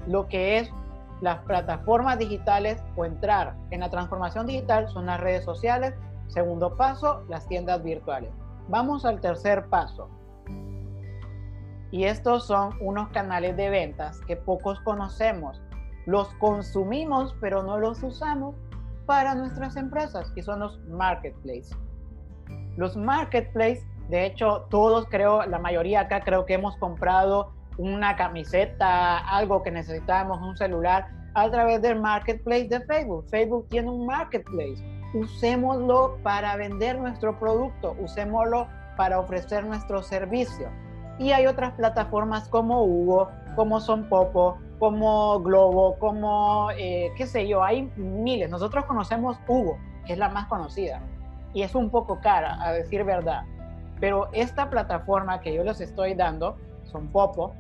lo 0.08 0.28
que 0.28 0.58
es 0.58 0.72
las 1.22 1.38
plataformas 1.44 2.18
digitales 2.18 2.84
o 2.96 3.06
entrar 3.06 3.54
en 3.70 3.82
la 3.82 3.92
transformación 3.92 4.48
digital 4.48 4.90
son 4.90 5.06
las 5.06 5.20
redes 5.20 5.46
sociales. 5.46 5.94
Segundo 6.28 6.76
paso, 6.76 7.24
las 7.30 7.48
tiendas 7.48 7.84
virtuales. 7.84 8.32
Vamos 8.68 9.06
al 9.06 9.22
tercer 9.22 9.68
paso. 9.68 10.10
Y 11.92 12.04
estos 12.04 12.46
son 12.46 12.76
unos 12.82 13.10
canales 13.10 13.56
de 13.56 13.70
ventas 13.70 14.20
que 14.22 14.36
pocos 14.36 14.80
conocemos. 14.82 15.62
Los 16.06 16.28
consumimos, 16.36 17.36
pero 17.40 17.64
no 17.64 17.78
los 17.78 18.04
usamos 18.04 18.56
para 19.06 19.36
nuestras 19.36 19.76
empresas, 19.78 20.32
y 20.36 20.42
son 20.42 20.60
los 20.60 20.80
marketplaces. 20.90 21.76
Los 22.76 22.96
marketplaces, 22.98 23.86
de 24.10 24.26
hecho, 24.26 24.68
todos 24.70 25.08
creo, 25.10 25.46
la 25.46 25.60
mayoría 25.60 26.02
acá 26.02 26.22
creo 26.22 26.46
que 26.46 26.54
hemos 26.54 26.76
comprado 26.78 27.54
una 27.78 28.16
camiseta, 28.16 29.18
algo 29.18 29.64
que 29.64 29.72
necesitábamos, 29.72 30.42
un 30.42 30.58
celular, 30.58 31.08
a 31.34 31.50
través 31.52 31.82
del 31.82 32.00
marketplace 32.00 32.68
de 32.68 32.82
Facebook. 32.82 33.26
Facebook 33.30 33.68
tiene 33.70 33.90
un 33.90 34.06
marketplace. 34.06 34.84
Usémoslo 35.14 36.18
para 36.24 36.56
vender 36.58 37.00
nuestro 37.00 37.38
producto, 37.40 37.96
usémoslo 38.00 38.68
para 38.98 39.20
ofrecer 39.20 39.64
nuestro 39.66 40.02
servicio. 40.02 40.70
Y 41.20 41.32
hay 41.32 41.48
otras 41.48 41.74
plataformas 41.74 42.48
como 42.50 42.84
Hugo, 42.84 43.30
como 43.56 43.80
Son 43.80 44.08
Popo, 44.08 44.58
como 44.80 45.40
Globo, 45.42 45.98
como, 45.98 46.70
eh, 46.78 47.12
qué 47.18 47.26
sé 47.26 47.48
yo, 47.48 47.64
hay 47.64 47.92
miles. 47.96 48.50
Nosotros 48.50 48.86
conocemos 48.86 49.38
Hugo, 49.48 49.78
que 50.06 50.14
es 50.14 50.20
la 50.20 50.30
más 50.30 50.48
conocida, 50.48 51.02
y 51.54 51.64
es 51.64 51.74
un 51.74 51.90
poco 51.90 52.20
cara, 52.22 52.58
a 52.62 52.72
decir 52.72 53.04
verdad. 53.04 53.44
Pero 54.00 54.30
esta 54.32 54.70
plataforma 54.70 55.42
que 55.42 55.54
yo 55.54 55.64
les 55.64 55.82
estoy 55.82 56.14
dando, 56.14 56.58
Son 56.84 57.08
Popo, 57.08 57.54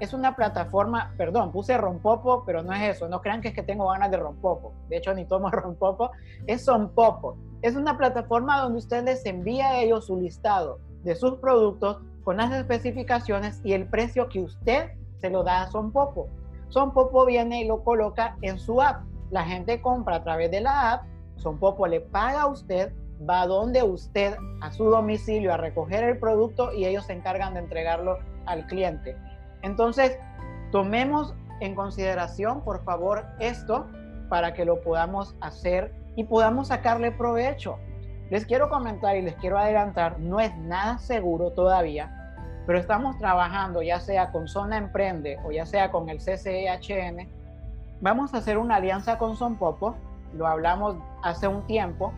es 0.00 0.12
una 0.12 0.36
plataforma, 0.36 1.12
perdón, 1.16 1.50
puse 1.50 1.76
rompopo, 1.76 2.44
pero 2.44 2.62
no 2.62 2.72
es 2.72 2.96
eso, 2.96 3.08
no 3.08 3.20
crean 3.20 3.40
que 3.40 3.48
es 3.48 3.54
que 3.54 3.62
tengo 3.62 3.88
ganas 3.88 4.10
de 4.10 4.16
rompopo, 4.16 4.72
de 4.88 4.98
hecho 4.98 5.12
ni 5.14 5.24
tomo 5.24 5.50
rompopo, 5.50 6.10
es 6.46 6.64
sonpopo. 6.64 7.36
Es 7.62 7.74
una 7.74 7.96
plataforma 7.98 8.60
donde 8.60 8.78
usted 8.78 9.04
les 9.04 9.26
envía 9.26 9.70
a 9.70 9.78
ellos 9.80 10.06
su 10.06 10.16
listado 10.16 10.78
de 11.02 11.16
sus 11.16 11.36
productos 11.36 11.98
con 12.28 12.36
las 12.36 12.52
especificaciones 12.52 13.58
y 13.64 13.72
el 13.72 13.86
precio 13.86 14.28
que 14.28 14.40
usted 14.40 14.90
se 15.16 15.30
lo 15.30 15.44
da 15.44 15.62
a 15.62 15.70
Sonpopo. 15.70 16.28
Sonpopo 16.68 17.24
viene 17.24 17.62
y 17.62 17.66
lo 17.66 17.82
coloca 17.82 18.36
en 18.42 18.58
su 18.58 18.82
app. 18.82 19.00
La 19.30 19.46
gente 19.46 19.80
compra 19.80 20.16
a 20.16 20.22
través 20.22 20.50
de 20.50 20.60
la 20.60 20.92
app, 20.92 21.04
Sonpopo 21.36 21.86
le 21.86 22.02
paga 22.02 22.42
a 22.42 22.46
usted, 22.46 22.92
va 23.26 23.46
donde 23.46 23.82
usted 23.82 24.36
a 24.60 24.70
su 24.70 24.90
domicilio 24.90 25.54
a 25.54 25.56
recoger 25.56 26.04
el 26.04 26.18
producto 26.18 26.70
y 26.74 26.84
ellos 26.84 27.06
se 27.06 27.14
encargan 27.14 27.54
de 27.54 27.60
entregarlo 27.60 28.18
al 28.44 28.66
cliente. 28.66 29.16
Entonces, 29.62 30.18
tomemos 30.70 31.34
en 31.60 31.74
consideración, 31.74 32.60
por 32.60 32.84
favor, 32.84 33.24
esto 33.40 33.86
para 34.28 34.52
que 34.52 34.66
lo 34.66 34.82
podamos 34.82 35.34
hacer 35.40 35.94
y 36.14 36.24
podamos 36.24 36.68
sacarle 36.68 37.10
provecho. 37.10 37.78
Les 38.28 38.44
quiero 38.44 38.68
comentar 38.68 39.16
y 39.16 39.22
les 39.22 39.34
quiero 39.36 39.56
adelantar, 39.56 40.20
no 40.20 40.40
es 40.40 40.54
nada 40.58 40.98
seguro 40.98 41.52
todavía, 41.52 42.17
pero 42.68 42.80
estamos 42.80 43.16
trabajando 43.16 43.80
ya 43.80 43.98
sea 43.98 44.30
con 44.30 44.46
Zona 44.46 44.76
Emprende 44.76 45.38
o 45.46 45.50
ya 45.50 45.64
sea 45.64 45.90
con 45.90 46.10
el 46.10 46.18
CCHN. 46.18 47.26
Vamos 48.02 48.34
a 48.34 48.36
hacer 48.36 48.58
una 48.58 48.76
alianza 48.76 49.16
con 49.16 49.36
Son 49.36 49.56
Popo, 49.56 49.96
lo 50.34 50.46
hablamos 50.46 50.96
hace 51.22 51.48
un 51.48 51.66
tiempo 51.66 52.12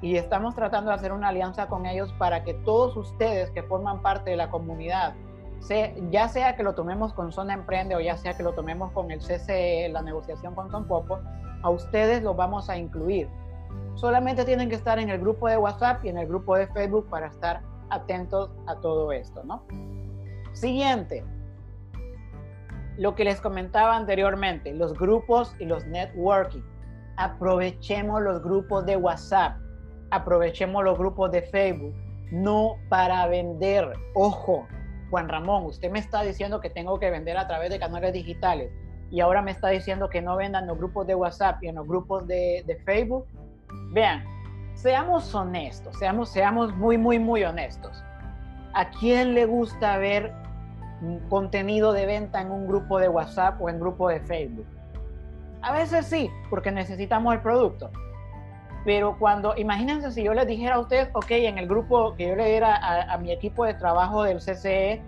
y 0.00 0.16
estamos 0.16 0.54
tratando 0.54 0.88
de 0.88 0.96
hacer 0.96 1.12
una 1.12 1.28
alianza 1.28 1.66
con 1.66 1.84
ellos 1.84 2.14
para 2.14 2.44
que 2.44 2.54
todos 2.54 2.96
ustedes 2.96 3.50
que 3.50 3.62
forman 3.62 4.00
parte 4.00 4.30
de 4.30 4.38
la 4.38 4.48
comunidad 4.48 5.12
ya 6.10 6.28
sea 6.28 6.56
que 6.56 6.62
lo 6.62 6.74
tomemos 6.74 7.12
con 7.12 7.30
Zona 7.30 7.52
Emprende 7.52 7.94
o 7.94 8.00
ya 8.00 8.16
sea 8.16 8.34
que 8.34 8.42
lo 8.42 8.54
tomemos 8.54 8.92
con 8.92 9.10
el 9.10 9.18
CCE, 9.18 9.90
la 9.90 10.00
negociación 10.00 10.54
con 10.54 10.70
Son 10.70 10.88
Popo, 10.88 11.18
a 11.62 11.68
ustedes 11.68 12.22
los 12.22 12.34
vamos 12.34 12.70
a 12.70 12.78
incluir. 12.78 13.28
Solamente 13.96 14.46
tienen 14.46 14.70
que 14.70 14.76
estar 14.76 14.98
en 14.98 15.10
el 15.10 15.20
grupo 15.20 15.46
de 15.46 15.58
WhatsApp 15.58 16.02
y 16.06 16.08
en 16.08 16.16
el 16.16 16.26
grupo 16.26 16.56
de 16.56 16.68
Facebook 16.68 17.06
para 17.10 17.26
estar 17.26 17.60
atentos 17.90 18.50
a 18.66 18.76
todo 18.76 19.12
esto, 19.12 19.42
¿no? 19.44 19.64
Siguiente, 20.52 21.24
lo 22.96 23.14
que 23.14 23.24
les 23.24 23.40
comentaba 23.40 23.96
anteriormente, 23.96 24.72
los 24.74 24.94
grupos 24.94 25.54
y 25.58 25.64
los 25.64 25.86
networking. 25.86 26.62
Aprovechemos 27.16 28.22
los 28.22 28.42
grupos 28.42 28.86
de 28.86 28.96
WhatsApp, 28.96 29.56
aprovechemos 30.10 30.84
los 30.84 30.98
grupos 30.98 31.30
de 31.30 31.42
Facebook, 31.42 31.94
no 32.30 32.76
para 32.88 33.26
vender. 33.26 33.92
Ojo, 34.14 34.66
Juan 35.10 35.28
Ramón, 35.28 35.64
usted 35.64 35.90
me 35.90 35.98
está 35.98 36.22
diciendo 36.22 36.60
que 36.60 36.70
tengo 36.70 36.98
que 36.98 37.10
vender 37.10 37.36
a 37.36 37.46
través 37.46 37.70
de 37.70 37.78
canales 37.78 38.12
digitales 38.12 38.70
y 39.10 39.20
ahora 39.20 39.42
me 39.42 39.50
está 39.50 39.68
diciendo 39.68 40.08
que 40.08 40.22
no 40.22 40.36
vendan 40.36 40.64
en 40.64 40.68
los 40.68 40.78
grupos 40.78 41.06
de 41.06 41.14
WhatsApp 41.14 41.62
y 41.62 41.68
en 41.68 41.74
los 41.74 41.86
grupos 41.86 42.26
de, 42.26 42.80
Facebook. 42.84 43.26
Vean, 43.92 44.24
seamos 44.80 45.34
honestos, 45.34 45.98
seamos, 45.98 46.30
seamos 46.30 46.74
muy, 46.74 46.96
muy, 46.96 47.18
muy 47.18 47.44
honestos. 47.44 48.02
¿A 48.72 48.88
quién 48.88 49.34
le 49.34 49.44
gusta 49.44 49.98
ver 49.98 50.32
contenido 51.28 51.92
de 51.92 52.06
venta 52.06 52.40
en 52.40 52.50
un 52.50 52.66
grupo 52.66 52.98
de 52.98 53.08
WhatsApp 53.08 53.60
o 53.60 53.68
en 53.68 53.78
grupo 53.78 54.08
de 54.08 54.20
Facebook? 54.20 54.66
A 55.60 55.72
veces 55.72 56.06
sí, 56.06 56.30
porque 56.48 56.72
necesitamos 56.72 57.34
el 57.34 57.40
producto. 57.40 57.90
Pero 58.86 59.18
cuando, 59.18 59.54
imagínense 59.58 60.10
si 60.12 60.22
yo 60.22 60.32
les 60.32 60.46
dijera 60.46 60.76
a 60.76 60.80
ustedes, 60.80 61.10
ok, 61.12 61.30
en 61.30 61.58
el 61.58 61.68
grupo 61.68 62.14
que 62.16 62.28
yo 62.28 62.36
le 62.36 62.46
diera 62.46 62.76
a, 63.12 63.18
mi 63.18 63.30
equipo 63.30 63.66
de 63.66 63.74
trabajo 63.74 64.22
del 64.22 64.38
CCE, 64.38 65.02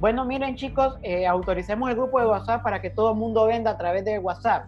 bueno, 0.00 0.24
miren 0.24 0.54
chicos, 0.54 0.96
eh, 1.02 1.26
autoricemos 1.26 1.90
el 1.90 1.96
grupo 1.96 2.18
de 2.20 2.26
WhatsApp 2.26 2.62
para 2.62 2.80
que 2.80 2.88
todo 2.88 3.10
el 3.10 3.18
mundo 3.18 3.44
venda 3.44 3.72
a 3.72 3.76
través 3.76 4.06
de 4.06 4.18
WhatsApp. 4.18 4.64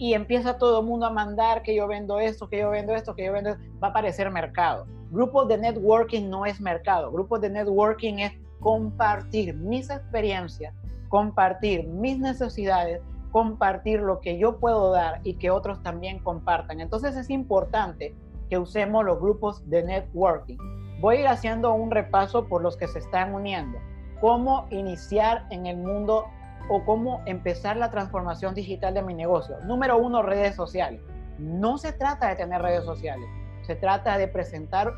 Y 0.00 0.14
empieza 0.14 0.58
todo 0.58 0.80
el 0.80 0.86
mundo 0.86 1.06
a 1.06 1.10
mandar 1.10 1.62
que 1.62 1.76
yo 1.76 1.86
vendo 1.86 2.18
esto, 2.18 2.48
que 2.48 2.58
yo 2.58 2.70
vendo 2.70 2.94
esto, 2.94 3.14
que 3.14 3.26
yo 3.26 3.32
vendo 3.32 3.50
esto. 3.50 3.62
Va 3.82 3.88
a 3.88 3.90
aparecer 3.90 4.30
mercado. 4.30 4.86
Grupos 5.10 5.46
de 5.46 5.58
networking 5.58 6.28
no 6.28 6.46
es 6.46 6.60
mercado. 6.60 7.12
Grupos 7.12 7.40
de 7.42 7.50
networking 7.50 8.14
es 8.14 8.32
compartir 8.60 9.54
mis 9.54 9.90
experiencias, 9.90 10.74
compartir 11.08 11.86
mis 11.86 12.18
necesidades 12.18 13.00
compartir 13.30 14.00
lo 14.00 14.20
que 14.20 14.38
yo 14.38 14.58
puedo 14.58 14.90
dar 14.90 15.20
y 15.24 15.34
que 15.34 15.50
otros 15.50 15.82
también 15.82 16.18
compartan. 16.18 16.80
Entonces 16.80 17.16
es 17.16 17.30
importante 17.30 18.14
que 18.48 18.58
usemos 18.58 19.04
los 19.04 19.20
grupos 19.20 19.68
de 19.68 19.82
networking. 19.84 20.58
Voy 21.00 21.16
a 21.16 21.20
ir 21.20 21.28
haciendo 21.28 21.72
un 21.72 21.90
repaso 21.90 22.46
por 22.46 22.62
los 22.62 22.76
que 22.76 22.88
se 22.88 22.98
están 22.98 23.34
uniendo. 23.34 23.78
Cómo 24.20 24.66
iniciar 24.70 25.46
en 25.50 25.66
el 25.66 25.78
mundo 25.78 26.26
o 26.68 26.84
cómo 26.84 27.22
empezar 27.26 27.76
la 27.76 27.90
transformación 27.90 28.54
digital 28.54 28.94
de 28.94 29.02
mi 29.02 29.14
negocio. 29.14 29.56
Número 29.64 29.98
uno, 29.98 30.22
redes 30.22 30.54
sociales. 30.54 31.00
No 31.38 31.78
se 31.78 31.92
trata 31.92 32.28
de 32.28 32.36
tener 32.36 32.60
redes 32.60 32.84
sociales, 32.84 33.26
se 33.62 33.74
trata 33.74 34.18
de 34.18 34.28
presentar 34.28 34.92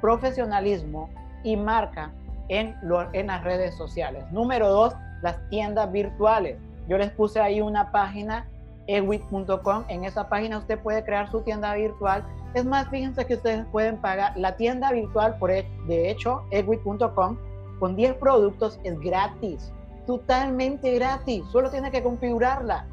profesionalismo 0.00 1.10
y 1.42 1.56
marca 1.56 2.12
en, 2.48 2.76
las 2.82 3.44
redes 3.44 3.74
sociales. 3.74 4.24
Número 4.32 4.68
dos, 4.68 4.94
las 5.22 5.36
tiendas 5.48 5.90
virtuales 5.92 6.58
yo 6.88 6.98
les 6.98 7.10
puse 7.10 7.40
ahí 7.40 7.60
una 7.60 7.90
página, 7.90 8.46
ewit.com. 8.86 9.84
En 9.88 10.04
esa 10.04 10.28
página 10.28 10.58
usted 10.58 10.78
puede 10.78 11.04
crear 11.04 11.30
su 11.30 11.40
tienda 11.40 11.74
virtual. 11.74 12.24
Es 12.52 12.64
más, 12.64 12.88
fíjense 12.88 13.24
que 13.26 13.34
ustedes 13.34 13.64
pueden 13.72 13.96
pagar 13.96 14.36
la 14.36 14.56
tienda 14.56 14.92
virtual, 14.92 15.36
por 15.38 15.50
e, 15.50 15.66
de 15.86 16.10
hecho, 16.10 16.42
ewit.com, 16.50 17.38
con 17.80 17.96
10 17.96 18.14
productos 18.14 18.78
es 18.84 18.98
gratis, 19.00 19.72
totalmente 20.06 20.92
gratis. 20.94 21.44
Solo 21.52 21.70
tiene 21.70 21.90
que 21.90 22.02
configurarla. 22.02 22.86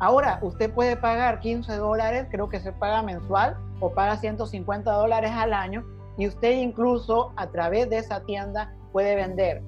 Ahora, 0.00 0.38
usted 0.42 0.72
puede 0.72 0.96
pagar 0.96 1.40
15 1.40 1.76
dólares, 1.76 2.26
creo 2.30 2.48
que 2.48 2.60
se 2.60 2.72
paga 2.72 3.02
mensual, 3.02 3.56
o 3.80 3.92
paga 3.92 4.16
150 4.16 4.90
dólares 4.92 5.32
al 5.34 5.52
año, 5.52 5.84
y 6.16 6.28
usted 6.28 6.52
incluso 6.52 7.32
a 7.36 7.48
través 7.48 7.90
de 7.90 7.98
esa 7.98 8.24
tienda 8.24 8.72
puede 8.92 9.16
vender 9.16 9.62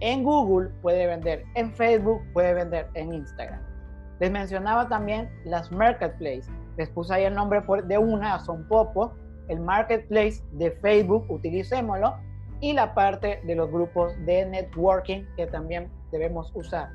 en 0.00 0.22
Google 0.22 0.70
puede 0.82 1.06
vender, 1.06 1.44
en 1.54 1.72
Facebook 1.72 2.22
puede 2.32 2.54
vender, 2.54 2.88
en 2.94 3.12
Instagram. 3.12 3.60
Les 4.20 4.30
mencionaba 4.30 4.88
también 4.88 5.28
las 5.44 5.70
marketplaces. 5.72 6.50
Les 6.76 6.88
puse 6.90 7.14
ahí 7.14 7.24
el 7.24 7.34
nombre 7.34 7.62
de 7.84 7.98
una, 7.98 8.38
son 8.40 8.66
Popo, 8.68 9.12
el 9.48 9.60
marketplace 9.60 10.42
de 10.52 10.70
Facebook, 10.70 11.26
utilicémoslo, 11.28 12.14
y 12.60 12.72
la 12.72 12.94
parte 12.94 13.40
de 13.44 13.54
los 13.54 13.70
grupos 13.70 14.12
de 14.26 14.46
networking 14.46 15.24
que 15.36 15.46
también 15.46 15.90
debemos 16.10 16.50
usar. 16.54 16.88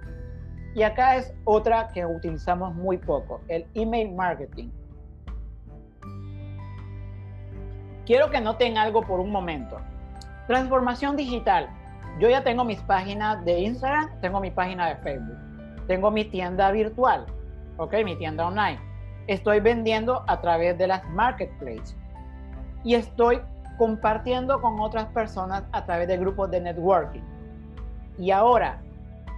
Y 0.75 0.83
acá 0.83 1.17
es 1.17 1.33
otra 1.45 1.89
que 1.93 2.05
utilizamos 2.05 2.73
muy 2.75 2.97
poco, 2.97 3.41
el 3.47 3.65
email 3.75 4.13
marketing. 4.13 4.69
Quiero 8.05 8.29
que 8.29 8.41
noten 8.41 8.77
algo 8.77 9.01
por 9.01 9.19
un 9.19 9.31
momento. 9.31 9.77
Transformación 10.47 11.15
digital 11.15 11.69
yo 12.19 12.29
ya 12.29 12.43
tengo 12.43 12.63
mis 12.63 12.79
páginas 12.81 13.43
de 13.43 13.59
Instagram, 13.59 14.09
tengo 14.21 14.39
mi 14.39 14.51
página 14.51 14.89
de 14.89 14.95
Facebook, 14.97 15.37
tengo 15.87 16.11
mi 16.11 16.25
tienda 16.25 16.71
virtual, 16.71 17.25
ok, 17.77 17.95
mi 18.05 18.15
tienda 18.15 18.47
online. 18.47 18.79
Estoy 19.25 19.59
vendiendo 19.59 20.23
a 20.27 20.39
través 20.41 20.77
de 20.77 20.87
las 20.87 21.03
marketplaces. 21.09 21.97
y 22.85 22.95
estoy 22.95 23.39
compartiendo 23.77 24.61
con 24.61 24.79
otras 24.79 25.05
personas 25.07 25.63
a 25.71 25.85
través 25.85 26.07
de 26.07 26.17
grupos 26.17 26.51
de 26.51 26.61
networking. 26.61 27.21
Y 28.17 28.31
ahora, 28.31 28.81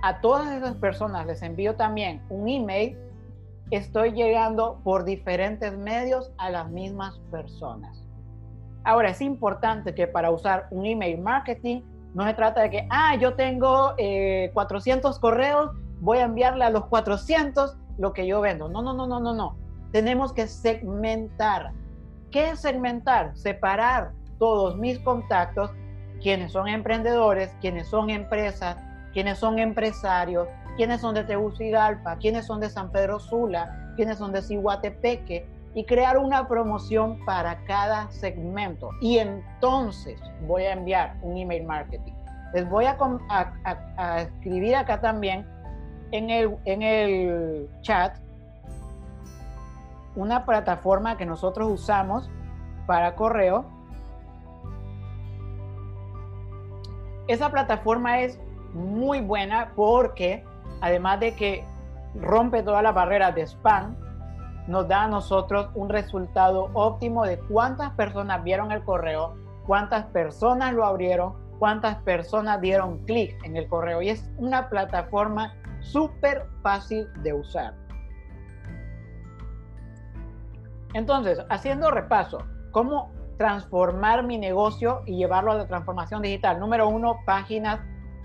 a 0.04 0.22
todas 0.22 0.52
esas 0.52 0.76
personas 0.76 1.26
les 1.26 1.42
envío 1.42 1.76
también 1.76 2.22
un 2.30 2.48
email. 2.48 2.98
Estoy 3.72 4.12
llegando 4.12 4.80
por 4.84 5.06
diferentes 5.06 5.76
medios 5.78 6.32
a 6.38 6.50
las 6.50 6.70
mismas 6.70 7.18
personas. 7.32 8.06
Ahora, 8.84 9.10
es 9.10 9.22
importante 9.22 9.96
que 9.96 10.08
para 10.08 10.30
usar 10.30 10.68
un 10.70 10.86
email 10.86 11.20
marketing 11.20 11.82
no 12.14 12.24
se 12.26 12.34
trata 12.36 12.62
de 12.62 12.70
que, 12.70 12.88
ah, 12.92 13.16
yo 13.16 13.34
tengo 13.36 13.96
400 14.54 15.18
eh, 15.18 15.20
correos, 15.20 15.72
voy 16.00 16.20
a 16.20 16.26
enviarle 16.26 16.66
a 16.66 16.70
los 16.70 16.86
400 16.86 17.76
lo 17.98 18.14
que 18.14 18.28
yo 18.28 18.42
vendo. 18.42 18.70
No, 18.70 18.82
no, 18.82 18.94
no, 18.94 19.08
no, 19.08 19.20
no, 19.20 19.34
no. 19.34 19.58
Tenemos 19.92 20.34
que 20.34 20.48
segmentar. 20.48 21.72
¿Qué 22.30 22.52
es 22.52 22.60
segmentar? 22.60 23.36
Separar 23.36 24.12
todos 24.38 24.78
mis 24.78 25.00
contactos, 25.00 25.72
quienes 26.22 26.52
son 26.52 26.68
emprendedores, 26.68 27.52
quienes 27.62 27.88
son 27.88 28.10
empresas, 28.10 28.78
quienes 29.14 29.38
son 29.38 29.60
empresarios, 29.60 30.48
quienes 30.76 31.02
son 31.02 31.16
de 31.16 31.24
Tegucigalpa, 31.24 32.18
quienes 32.18 32.46
son 32.46 32.60
de 32.60 32.70
San 32.70 32.92
Pedro 32.92 33.20
Sula, 33.20 33.94
quienes 33.96 34.18
son 34.18 34.32
de 34.32 34.42
Cihuatepeque, 34.42 35.48
y 35.76 35.84
crear 35.84 36.18
una 36.18 36.48
promoción 36.48 37.20
para 37.26 37.58
cada 37.66 38.10
segmento. 38.10 38.92
Y 39.02 39.20
entonces 39.20 40.20
voy 40.48 40.64
a 40.64 40.72
enviar 40.72 41.16
un 41.22 41.38
email 41.38 41.66
marketing. 41.66 42.14
Les 42.54 42.68
voy 42.70 42.86
a, 42.86 42.98
escribir 44.20 44.78
acá 44.78 45.02
también 45.02 45.46
en 46.12 46.30
el, 46.30 46.56
en 46.64 46.82
el 46.82 47.70
chat 47.82 48.18
una 50.16 50.46
plataforma 50.46 51.18
que 51.18 51.26
nosotros 51.26 51.70
usamos 51.70 52.30
para 52.88 53.16
correo. 53.16 53.66
Esa 57.28 57.50
plataforma 57.50 58.20
es 58.20 58.40
muy 58.74 59.22
buena 59.22 59.72
porque 59.76 60.44
además 60.82 61.20
de 61.20 61.36
que 61.36 61.66
rompe 62.16 62.64
todas 62.64 62.84
las 62.84 62.94
barreras 62.94 63.34
de 63.36 63.48
spam, 63.48 63.96
nos 64.68 64.88
da 64.88 65.04
a 65.04 65.08
nosotros 65.08 65.70
un 65.76 65.90
resultado 65.90 66.70
óptimo 66.74 67.24
de 67.26 67.40
cuántas 67.40 67.92
personas 67.92 68.44
vieron 68.44 68.72
el 68.72 68.84
correo, 68.84 69.36
cuántas 69.66 70.06
personas 70.08 70.74
lo 70.74 70.86
abrieron, 70.86 71.34
cuántas 71.60 71.98
personas 71.98 72.62
dieron 72.62 73.00
clic 73.06 73.36
en 73.44 73.58
el 73.58 73.68
correo. 73.68 74.02
Y 74.02 74.10
es 74.10 74.30
una 74.38 74.70
plataforma 74.70 75.54
súper 75.82 76.46
fácil 76.62 77.08
de 77.22 77.34
usar. 77.34 77.74
Entonces, 80.94 81.40
haciendo 81.50 81.92
repaso, 81.92 82.40
¿cómo 82.72 83.12
transformar 83.38 84.24
mi 84.24 84.38
negocio 84.38 85.02
y 85.06 85.18
llevarlo 85.18 85.52
a 85.52 85.56
la 85.56 85.68
transformación 85.68 86.22
digital? 86.22 86.60
Número 86.60 86.88
uno, 86.88 87.20
páginas 87.26 87.80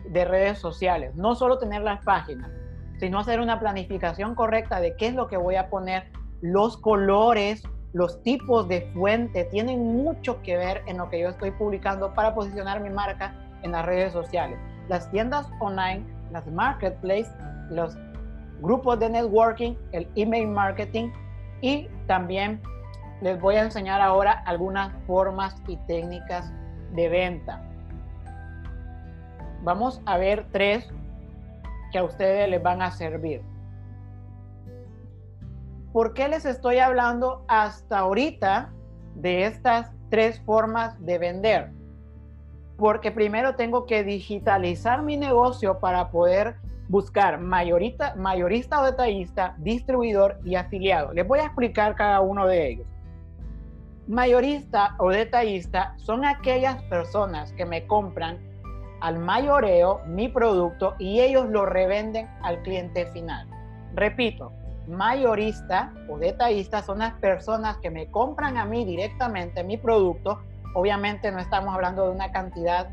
de 0.09 0.25
redes 0.25 0.59
sociales. 0.59 1.15
No 1.15 1.35
solo 1.35 1.59
tener 1.59 1.83
las 1.83 2.05
páginas, 2.05 2.51
sino 2.99 3.19
hacer 3.19 3.41
una 3.41 3.59
planificación 3.59 4.35
correcta 4.35 4.81
de 4.81 4.97
qué 4.97 5.09
es 5.09 5.15
lo 5.15 5.27
que 5.27 5.37
voy 5.37 5.57
a 5.57 5.71
poner, 5.71 6.11
los 6.43 6.77
colores, 6.77 7.63
los 7.93 8.23
tipos 8.23 8.69
de 8.69 8.83
fuente 8.95 9.45
tienen 9.45 9.81
mucho 9.97 10.41
que 10.43 10.57
ver 10.57 10.83
en 10.87 10.99
lo 10.99 11.09
que 11.11 11.21
yo 11.21 11.29
estoy 11.29 11.51
publicando 11.51 12.15
para 12.15 12.35
posicionar 12.35 12.81
mi 12.81 12.91
marca 12.91 13.35
en 13.63 13.73
las 13.73 13.85
redes 13.85 14.13
sociales. 14.13 14.59
Las 14.89 15.11
tiendas 15.11 15.49
online, 15.61 16.05
las 16.33 16.47
marketplaces, 16.47 17.33
los 17.71 17.97
grupos 18.61 18.99
de 19.01 19.11
networking, 19.11 19.75
el 19.93 20.09
email 20.15 20.49
marketing 20.49 21.11
y 21.63 21.89
también 22.07 22.61
les 23.21 23.41
voy 23.41 23.57
a 23.57 23.63
enseñar 23.63 24.01
ahora 24.01 24.33
algunas 24.47 24.93
formas 25.07 25.55
y 25.67 25.77
técnicas 25.77 26.53
de 26.93 27.09
venta. 27.09 27.63
Vamos 29.63 30.01
a 30.07 30.17
ver 30.17 30.47
tres 30.53 30.89
que 31.93 31.99
a 31.99 32.05
ustedes 32.05 32.49
les 32.49 32.63
van 32.63 32.81
a 32.83 32.91
servir. 32.91 33.43
¿Por 35.93 36.15
qué 36.15 36.29
les 36.29 36.45
estoy 36.45 36.79
hablando 36.79 37.45
hasta 37.49 37.99
ahorita 37.99 38.71
de 39.17 39.45
estas 39.47 39.91
tres 40.09 40.41
formas 40.41 41.05
de 41.05 41.19
vender? 41.19 41.73
Porque 42.77 43.11
primero 43.11 43.57
tengo 43.57 43.85
que 43.87 44.05
digitalizar 44.05 45.03
mi 45.03 45.17
negocio 45.17 45.81
para 45.81 46.11
poder 46.11 46.57
buscar 46.89 47.39
mayorista, 47.39 48.15
mayorista 48.17 48.81
o 48.81 48.85
detallista, 48.85 49.55
distribuidor 49.59 50.39
y 50.45 50.55
afiliado. 50.55 51.13
Les 51.13 51.27
voy 51.27 51.41
a 51.41 51.45
explicar 51.45 51.95
cada 51.97 52.21
uno 52.21 52.47
de 52.47 52.69
ellos. 52.69 52.87
Mayorista 54.11 54.97
o 54.99 55.11
detallista 55.11 55.95
son 55.99 56.25
aquellas 56.25 56.83
personas 56.91 57.53
que 57.53 57.65
me 57.65 57.87
compran 57.87 58.41
al 59.01 59.21
mayoreo 59.21 60.01
mi 60.05 60.27
producto 60.27 60.97
y 60.99 61.21
ellos 61.21 61.49
lo 61.49 61.65
revenden 61.65 62.29
al 62.43 62.61
cliente 62.63 63.07
final. 63.13 63.47
Repito, 63.95 64.51
mayorista 64.89 65.95
o 66.09 66.19
detallista 66.19 66.83
son 66.83 66.99
las 66.99 67.13
personas 67.21 67.77
que 67.77 67.89
me 67.89 68.11
compran 68.11 68.57
a 68.57 68.65
mí 68.65 68.85
directamente 68.85 69.63
mi 69.63 69.77
producto. 69.77 70.41
Obviamente 70.75 71.31
no 71.31 71.39
estamos 71.39 71.73
hablando 71.73 72.07
de 72.07 72.11
una 72.11 72.33
cantidad 72.33 72.89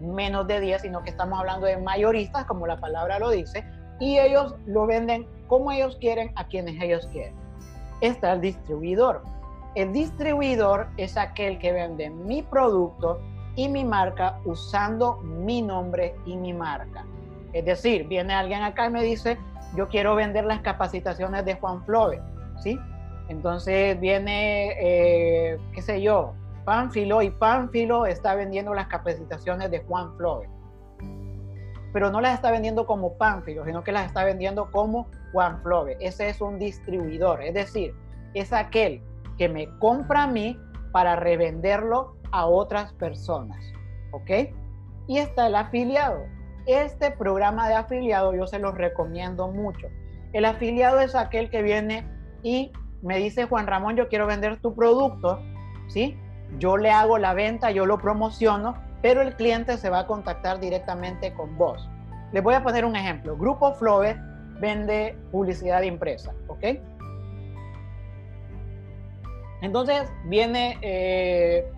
menos 0.00 0.46
de 0.46 0.60
10, 0.60 0.82
sino 0.82 1.02
que 1.02 1.10
estamos 1.10 1.40
hablando 1.40 1.66
de 1.66 1.78
mayoristas, 1.78 2.44
como 2.44 2.68
la 2.68 2.78
palabra 2.78 3.18
lo 3.18 3.30
dice, 3.30 3.64
y 3.98 4.20
ellos 4.20 4.54
lo 4.66 4.86
venden 4.86 5.26
como 5.48 5.72
ellos 5.72 5.96
quieren, 6.00 6.30
a 6.36 6.46
quienes 6.46 6.80
ellos 6.80 7.08
quieren. 7.10 7.34
Está 8.00 8.34
el 8.34 8.40
distribuidor. 8.40 9.39
El 9.76 9.92
distribuidor 9.92 10.88
es 10.96 11.16
aquel 11.16 11.58
que 11.58 11.72
vende 11.72 12.10
mi 12.10 12.42
producto 12.42 13.20
y 13.54 13.68
mi 13.68 13.84
marca 13.84 14.40
usando 14.44 15.18
mi 15.18 15.62
nombre 15.62 16.14
y 16.26 16.36
mi 16.36 16.52
marca. 16.52 17.04
Es 17.52 17.64
decir, 17.64 18.08
viene 18.08 18.34
alguien 18.34 18.62
acá 18.62 18.86
y 18.86 18.90
me 18.90 19.02
dice, 19.02 19.38
yo 19.76 19.88
quiero 19.88 20.16
vender 20.16 20.44
las 20.44 20.60
capacitaciones 20.60 21.44
de 21.44 21.54
Juan 21.54 21.84
Flores, 21.84 22.20
¿sí? 22.62 22.78
Entonces 23.28 23.98
viene, 24.00 24.74
eh, 24.80 25.58
qué 25.72 25.82
sé 25.82 26.02
yo, 26.02 26.34
Pánfilo 26.64 27.22
y 27.22 27.30
Pánfilo 27.30 28.06
está 28.06 28.34
vendiendo 28.34 28.74
las 28.74 28.88
capacitaciones 28.88 29.70
de 29.70 29.80
Juan 29.84 30.16
Flores. 30.16 30.50
Pero 31.92 32.10
no 32.10 32.20
las 32.20 32.34
está 32.34 32.50
vendiendo 32.50 32.86
como 32.86 33.14
Pánfilo, 33.14 33.64
sino 33.64 33.84
que 33.84 33.92
las 33.92 34.06
está 34.06 34.24
vendiendo 34.24 34.70
como 34.72 35.08
Juan 35.32 35.62
Flores. 35.62 35.96
Ese 36.00 36.28
es 36.28 36.40
un 36.40 36.58
distribuidor, 36.58 37.42
es 37.42 37.54
decir, 37.54 37.94
es 38.34 38.52
aquel 38.52 39.02
que 39.40 39.48
me 39.48 39.70
compra 39.78 40.24
a 40.24 40.26
mí 40.26 40.60
para 40.92 41.16
revenderlo 41.16 42.14
a 42.30 42.44
otras 42.44 42.92
personas. 42.92 43.56
¿Ok? 44.12 44.30
Y 45.08 45.16
está 45.16 45.46
el 45.46 45.54
afiliado. 45.54 46.26
Este 46.66 47.10
programa 47.10 47.66
de 47.66 47.74
afiliado 47.74 48.34
yo 48.34 48.46
se 48.46 48.58
los 48.58 48.74
recomiendo 48.74 49.48
mucho. 49.48 49.86
El 50.34 50.44
afiliado 50.44 51.00
es 51.00 51.14
aquel 51.14 51.48
que 51.48 51.62
viene 51.62 52.06
y 52.42 52.70
me 53.00 53.16
dice, 53.16 53.46
Juan 53.46 53.66
Ramón, 53.66 53.96
yo 53.96 54.08
quiero 54.08 54.26
vender 54.26 54.60
tu 54.60 54.74
producto, 54.74 55.40
¿sí? 55.88 56.18
Yo 56.58 56.76
le 56.76 56.90
hago 56.90 57.16
la 57.16 57.32
venta, 57.32 57.70
yo 57.70 57.86
lo 57.86 57.96
promociono, 57.96 58.74
pero 59.00 59.22
el 59.22 59.34
cliente 59.36 59.78
se 59.78 59.88
va 59.88 60.00
a 60.00 60.06
contactar 60.06 60.60
directamente 60.60 61.32
con 61.32 61.56
vos. 61.56 61.88
Les 62.32 62.42
voy 62.42 62.56
a 62.56 62.62
poner 62.62 62.84
un 62.84 62.94
ejemplo. 62.94 63.38
Grupo 63.38 63.72
Flover 63.72 64.18
vende 64.60 65.16
publicidad 65.32 65.80
impresa, 65.80 66.34
¿ok? 66.48 66.78
Entonces 69.62 70.10
viene, 70.24 70.78
eh, 70.82 71.70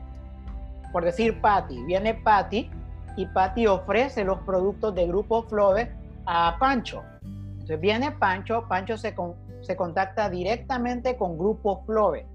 por 0.92 1.04
decir 1.04 1.40
Patty, 1.40 1.82
viene 1.84 2.14
Patty 2.14 2.70
y 3.16 3.26
Patty 3.26 3.66
ofrece 3.66 4.24
los 4.24 4.38
productos 4.40 4.94
de 4.94 5.06
Grupo 5.06 5.42
Flove 5.44 5.88
a 6.26 6.56
Pancho. 6.58 7.02
Entonces 7.22 7.80
viene 7.80 8.12
Pancho, 8.12 8.66
Pancho 8.68 8.96
se, 8.96 9.14
se 9.62 9.76
contacta 9.76 10.30
directamente 10.30 11.16
con 11.16 11.36
Grupo 11.38 11.82
Flove, 11.84 12.26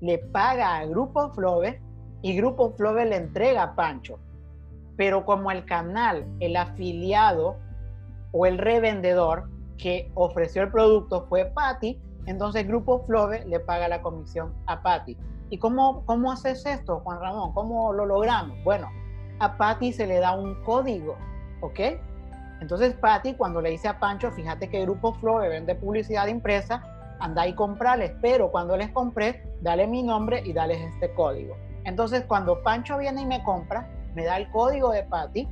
le 0.00 0.18
paga 0.18 0.78
a 0.78 0.86
Grupo 0.86 1.30
Flove 1.32 1.80
y 2.22 2.36
Grupo 2.36 2.72
Flove 2.76 3.06
le 3.06 3.16
entrega 3.16 3.62
a 3.62 3.74
Pancho. 3.74 4.18
Pero 4.96 5.24
como 5.24 5.50
el 5.50 5.64
canal, 5.64 6.26
el 6.40 6.56
afiliado 6.56 7.56
o 8.32 8.46
el 8.46 8.58
revendedor 8.58 9.48
que 9.78 10.10
ofreció 10.14 10.62
el 10.62 10.70
producto 10.70 11.26
fue 11.28 11.46
Patty, 11.46 11.98
entonces 12.26 12.66
Grupo 12.66 13.04
Flove 13.06 13.44
le 13.46 13.60
paga 13.60 13.88
la 13.88 14.02
comisión 14.02 14.54
a 14.66 14.82
Patty. 14.82 15.16
¿Y 15.50 15.58
cómo, 15.58 16.04
cómo 16.06 16.30
haces 16.30 16.64
esto, 16.64 17.00
Juan 17.00 17.20
Ramón? 17.20 17.52
¿Cómo 17.52 17.92
lo 17.92 18.06
logramos? 18.06 18.56
Bueno, 18.62 18.88
a 19.40 19.56
Patty 19.56 19.92
se 19.92 20.06
le 20.06 20.20
da 20.20 20.36
un 20.36 20.62
código, 20.62 21.16
¿ok? 21.60 21.80
Entonces 22.60 22.94
Patty 22.94 23.34
cuando 23.34 23.60
le 23.60 23.70
dice 23.70 23.88
a 23.88 23.98
Pancho, 23.98 24.30
fíjate 24.30 24.68
que 24.68 24.82
Grupo 24.82 25.14
Flow 25.14 25.38
vende 25.38 25.74
publicidad 25.74 26.26
impresa, 26.26 26.82
anda 27.18 27.46
y 27.46 27.54
comprales, 27.54 28.12
pero 28.20 28.50
cuando 28.50 28.76
les 28.76 28.90
compré, 28.90 29.42
dale 29.60 29.86
mi 29.86 30.02
nombre 30.02 30.42
y 30.44 30.52
dale 30.52 30.84
este 30.84 31.12
código. 31.14 31.56
Entonces 31.84 32.24
cuando 32.26 32.62
Pancho 32.62 32.98
viene 32.98 33.22
y 33.22 33.26
me 33.26 33.42
compra, 33.42 33.88
me 34.14 34.24
da 34.24 34.36
el 34.36 34.50
código 34.50 34.90
de 34.90 35.04
Patty 35.04 35.48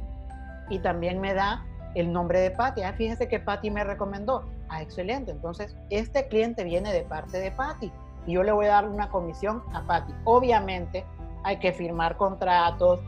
y 0.68 0.78
también 0.81 1.20
me 1.20 1.35
da 1.35 1.64
el 1.94 2.12
nombre 2.12 2.40
de 2.40 2.50
Patty. 2.50 2.83
Ah, 2.83 2.92
fíjese 2.92 3.28
que 3.28 3.40
Patty 3.40 3.70
me 3.70 3.85
recomendó. 3.85 4.44
Ah, 4.68 4.83
excelente. 4.83 5.31
Entonces, 5.31 5.76
este 5.90 6.28
cliente 6.28 6.64
viene 6.64 6.92
de 6.92 7.02
parte 7.02 7.38
de 7.38 7.50
Patty 7.50 7.90
y 8.26 8.33
yo 8.33 8.42
le 8.42 8.52
voy 8.52 8.66
a 8.66 8.70
dar 8.70 8.88
una 8.88 9.09
comisión 9.09 9.62
a 9.72 9.83
Patty. 9.87 10.12
Obviamente, 10.24 11.04
hay 11.44 11.59
que 11.59 11.72
firmar 11.72 12.16
contratos. 12.16 13.00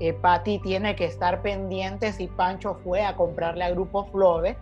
Eh, 0.00 0.14
Patti 0.14 0.58
tiene 0.60 0.96
que 0.96 1.04
estar 1.04 1.42
pendiente 1.42 2.12
si 2.12 2.26
Pancho 2.26 2.74
fue 2.82 3.04
a 3.04 3.14
comprarle 3.14 3.64
a 3.64 3.70
Grupo 3.70 4.06
Flove 4.06 4.56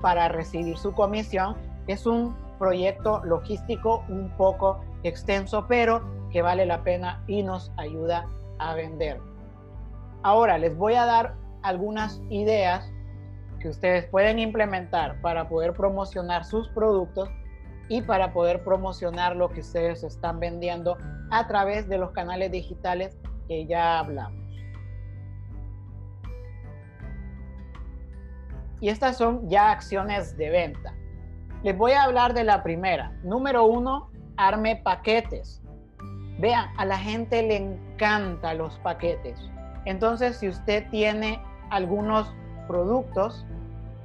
para 0.00 0.28
recibir 0.28 0.78
su 0.78 0.92
comisión. 0.92 1.56
Es 1.86 2.06
un 2.06 2.34
proyecto 2.58 3.22
logístico 3.24 4.04
un 4.08 4.30
poco 4.36 4.80
extenso, 5.02 5.66
pero 5.68 6.02
que 6.30 6.42
vale 6.42 6.66
la 6.66 6.82
pena 6.82 7.22
y 7.26 7.42
nos 7.42 7.70
ayuda 7.76 8.26
a 8.58 8.74
vender. 8.74 9.20
Ahora 10.22 10.58
les 10.58 10.76
voy 10.76 10.94
a 10.94 11.06
dar 11.06 11.34
algunas 11.62 12.20
ideas 12.30 12.90
que 13.60 13.68
ustedes 13.68 14.06
pueden 14.06 14.38
implementar 14.38 15.20
para 15.20 15.48
poder 15.48 15.74
promocionar 15.74 16.44
sus 16.44 16.68
productos 16.70 17.28
y 17.88 18.02
para 18.02 18.32
poder 18.32 18.64
promocionar 18.64 19.36
lo 19.36 19.50
que 19.50 19.60
ustedes 19.60 20.02
están 20.02 20.40
vendiendo 20.40 20.96
a 21.30 21.46
través 21.46 21.88
de 21.88 21.98
los 21.98 22.10
canales 22.12 22.50
digitales 22.50 23.16
que 23.46 23.66
ya 23.66 23.98
hablamos. 23.98 24.40
Y 28.80 28.88
estas 28.88 29.18
son 29.18 29.48
ya 29.48 29.70
acciones 29.70 30.36
de 30.36 30.50
venta. 30.50 30.94
Les 31.62 31.76
voy 31.76 31.92
a 31.92 32.04
hablar 32.04 32.32
de 32.32 32.44
la 32.44 32.62
primera. 32.62 33.12
Número 33.22 33.64
uno, 33.64 34.10
arme 34.38 34.76
paquetes. 34.76 35.60
Vean, 36.38 36.70
a 36.78 36.86
la 36.86 36.96
gente 36.96 37.42
le 37.42 37.56
encanta 37.56 38.54
los 38.54 38.78
paquetes. 38.78 39.38
Entonces, 39.84 40.38
si 40.38 40.48
usted 40.48 40.88
tiene 40.90 41.42
algunos 41.68 42.32
productos, 42.70 43.44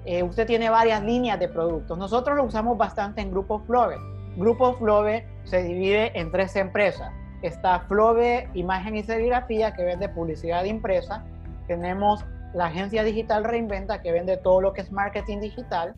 eh, 0.06 0.23
usted 0.23 0.47
tiene 0.47 0.69
varias 0.69 1.04
líneas 1.04 1.39
de 1.39 1.47
productos. 1.47 1.97
Nosotros 1.97 2.36
lo 2.36 2.43
usamos 2.43 2.78
bastante 2.78 3.21
en 3.21 3.32
Grupo 3.32 3.60
Flove. 3.60 3.95
Grupo 4.36 4.73
Flove 4.73 5.23
se 5.43 5.63
divide 5.63 6.17
en 6.19 6.32
tres 6.32 6.56
empresas. 6.56 7.12
Está 7.41 7.82
Flove 7.82 8.49
Imagen 8.56 8.95
y 8.95 9.04
Serigrafía, 9.04 9.73
que 9.73 9.84
vende 9.84 10.10
publicidad 10.10 10.63
impresa. 10.63 11.23
Tenemos 11.67 12.25
la 12.54 12.67
agencia 12.67 13.04
digital 13.04 13.43
Reinventa, 13.43 14.01
que 14.01 14.12
vende 14.12 14.38
todo 14.38 14.62
lo 14.62 14.73
que 14.73 14.82
es 14.82 14.91
marketing 14.91 15.39
digital. 15.41 15.93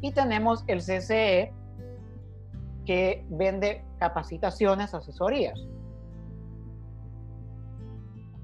Y 0.00 0.12
tenemos 0.12 0.64
el 0.68 0.78
CCE, 0.78 1.52
que 2.86 3.24
vende 3.30 3.84
capacitaciones, 3.98 4.94
asesorías. 4.94 5.58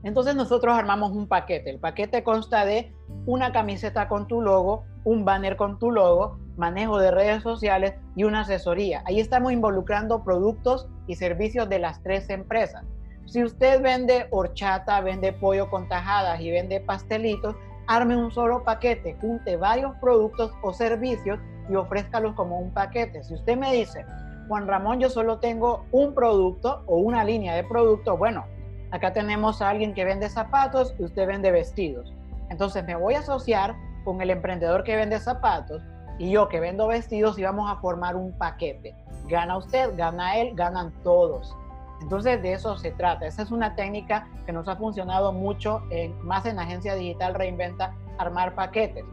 Entonces 0.03 0.37
nosotros 0.37 0.77
armamos 0.77 1.13
un 1.13 1.27
paquete. 1.27 1.71
El 1.71 1.81
paquete 1.81 2.23
consta 2.23 2.65
de 2.65 2.93
una 3.27 3.53
camiseta 3.53 4.09
con 4.09 4.27
tu 4.29 4.41
logo, 4.41 4.85
un 5.05 5.25
banner 5.25 5.57
con 5.57 5.79
tu 5.79 5.91
logo, 5.91 6.39
manejo 6.57 6.99
de 6.99 7.11
redes 7.11 7.43
sociales 7.43 7.95
y 8.15 8.25
una 8.25 8.41
asesoría. 8.41 9.03
Ahí 9.07 9.21
estamos 9.21 9.53
involucrando 9.53 10.23
productos 10.25 10.89
y 11.07 11.17
servicios 11.17 11.69
de 11.69 11.79
las 11.79 12.03
tres 12.03 12.31
empresas. 12.31 12.85
Si 13.27 13.43
usted 13.43 13.83
vende 13.83 14.27
horchata, 14.31 15.01
vende 15.01 15.33
pollo 15.33 15.69
con 15.69 15.89
tajadas 15.89 16.41
y 16.41 16.51
vende 16.51 16.81
pastelitos, 16.81 17.57
arme 17.87 18.17
un 18.17 18.31
solo 18.31 18.65
paquete, 18.65 19.17
junte 19.21 19.57
varios 19.57 19.95
productos 20.01 20.53
o 20.63 20.73
servicios 20.73 21.39
y 21.69 21.75
ofrézcalos 21.75 22.35
como 22.35 22.59
un 22.59 22.73
paquete. 22.73 23.23
Si 23.25 23.35
usted 23.35 23.57
me 23.57 23.73
dice, 23.75 24.05
Juan 24.49 24.67
Ramón, 24.67 24.99
yo 24.99 25.11
solo 25.11 25.39
tengo 25.39 25.85
un 25.93 26.15
producto 26.15 26.83
o 26.87 26.99
una 26.99 27.23
línea 27.23 27.55
de 27.55 27.65
productos, 27.65 28.19
bueno, 28.19 28.47
acá 28.90 29.12
tenemos 29.12 29.61
a 29.62 29.70
alguien 29.70 29.94
que 29.94 30.05
vende 30.05 30.29
zapatos 30.29 30.94
y 30.98 31.05
usted 31.05 31.27
vende 31.27 31.51
vestidos. 31.51 32.12
Entonces 32.51 32.85
me 32.85 32.94
voy 32.94 33.14
a 33.14 33.20
asociar 33.20 33.74
con 34.05 34.20
el 34.20 34.31
emprendedor 34.31 34.85
que 34.85 34.96
vende 34.96 35.18
zapatos 35.20 35.83
y 36.18 36.31
yo 36.31 36.48
que 36.48 36.61
vendo 36.61 36.88
vestidos 36.88 37.38
y 37.38 37.42
vamos 37.42 37.70
a 37.70 37.77
formar 37.77 38.16
un 38.16 38.33
paquete. 38.37 38.94
Gana 39.29 39.57
usted, 39.57 39.96
gana 39.96 40.37
él, 40.37 40.53
ganan 40.55 40.92
todos. 41.03 41.55
Entonces 42.01 42.40
de 42.42 42.53
eso 42.53 42.77
se 42.77 42.90
trata. 42.92 43.27
Esa 43.27 43.42
es 43.42 43.51
una 43.51 43.74
técnica 43.74 44.29
que 44.46 44.53
nos 44.53 44.68
ha 44.68 44.77
funcionado 44.77 45.33
mucho, 45.33 45.83
en, 45.90 46.20
más 46.24 46.46
en 46.46 46.59
agencia 46.59 46.94
digital 46.94 47.35
reinventa, 47.35 47.94
armar 48.18 48.55
paquetes. 48.55 49.05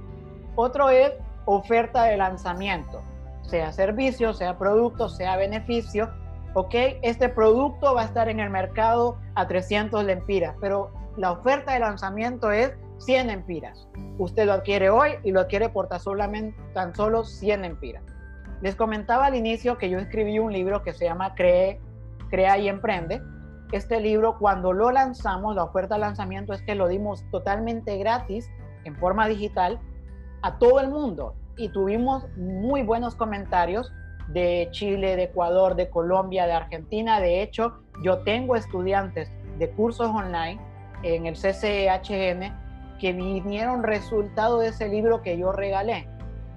Otro 0.55 0.89
es 0.89 1.11
oferta 1.45 2.03
de 2.03 2.17
lanzamiento, 2.17 3.01
sea 3.43 3.71
servicio, 3.71 4.33
sea 4.33 4.57
producto, 4.57 5.09
sea 5.09 5.35
beneficio. 5.35 6.09
Ok, 6.57 6.73
este 7.01 7.27
producto 7.27 7.93
va 7.95 8.03
a 8.03 8.05
estar 8.05 8.29
en 8.29 8.39
el 8.39 8.49
mercado 8.49 9.19
a 9.35 9.45
300 9.45 10.05
lempiras, 10.05 10.55
pero 10.61 10.89
la 11.17 11.33
oferta 11.33 11.73
de 11.73 11.79
lanzamiento 11.79 12.49
es 12.49 12.71
100 12.99 13.29
empiras. 13.29 13.89
Usted 14.19 14.45
lo 14.45 14.53
adquiere 14.53 14.89
hoy 14.89 15.15
y 15.25 15.31
lo 15.31 15.41
adquiere 15.41 15.67
por 15.67 15.89
tan, 15.89 15.99
solamente, 15.99 16.57
tan 16.73 16.95
solo 16.95 17.25
100 17.25 17.65
empiras. 17.65 18.05
Les 18.61 18.73
comentaba 18.77 19.25
al 19.25 19.35
inicio 19.35 19.77
que 19.77 19.89
yo 19.89 19.99
escribí 19.99 20.39
un 20.39 20.53
libro 20.53 20.81
que 20.81 20.93
se 20.93 21.03
llama 21.03 21.35
Cree, 21.35 21.81
Crea 22.29 22.57
y 22.57 22.69
Emprende. 22.69 23.21
Este 23.73 23.99
libro, 23.99 24.37
cuando 24.39 24.71
lo 24.71 24.91
lanzamos, 24.91 25.57
la 25.57 25.65
oferta 25.65 25.95
de 25.95 26.01
lanzamiento 26.01 26.53
es 26.53 26.61
que 26.61 26.75
lo 26.75 26.87
dimos 26.87 27.29
totalmente 27.31 27.97
gratis 27.97 28.49
en 28.85 28.95
forma 28.95 29.27
digital 29.27 29.77
a 30.41 30.57
todo 30.57 30.79
el 30.79 30.87
mundo 30.87 31.35
y 31.57 31.67
tuvimos 31.67 32.25
muy 32.37 32.81
buenos 32.81 33.13
comentarios 33.15 33.91
de 34.27 34.67
Chile, 34.71 35.15
de 35.15 35.23
Ecuador, 35.23 35.75
de 35.75 35.89
Colombia, 35.89 36.45
de 36.45 36.53
Argentina. 36.53 37.19
De 37.19 37.41
hecho, 37.41 37.79
yo 38.01 38.19
tengo 38.19 38.55
estudiantes 38.55 39.29
de 39.57 39.69
cursos 39.69 40.07
online 40.07 40.59
en 41.03 41.25
el 41.25 41.35
CCHN 41.35 42.53
que 42.99 43.13
vinieron 43.13 43.83
resultado 43.83 44.59
de 44.59 44.69
ese 44.69 44.88
libro 44.88 45.21
que 45.21 45.38
yo 45.38 45.51
regalé. 45.51 46.07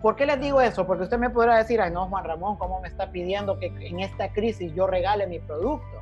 ¿Por 0.02 0.14
qué 0.14 0.26
les 0.26 0.40
digo 0.40 0.60
eso? 0.60 0.86
Porque 0.86 1.04
usted 1.04 1.18
me 1.18 1.30
podrá 1.30 1.56
decir, 1.56 1.80
ay 1.80 1.90
no, 1.90 2.08
Juan 2.08 2.24
Ramón, 2.24 2.56
¿cómo 2.56 2.80
me 2.80 2.88
está 2.88 3.10
pidiendo 3.10 3.58
que 3.58 3.66
en 3.66 4.00
esta 4.00 4.32
crisis 4.32 4.72
yo 4.74 4.86
regale 4.86 5.26
mi 5.26 5.40
producto? 5.40 5.98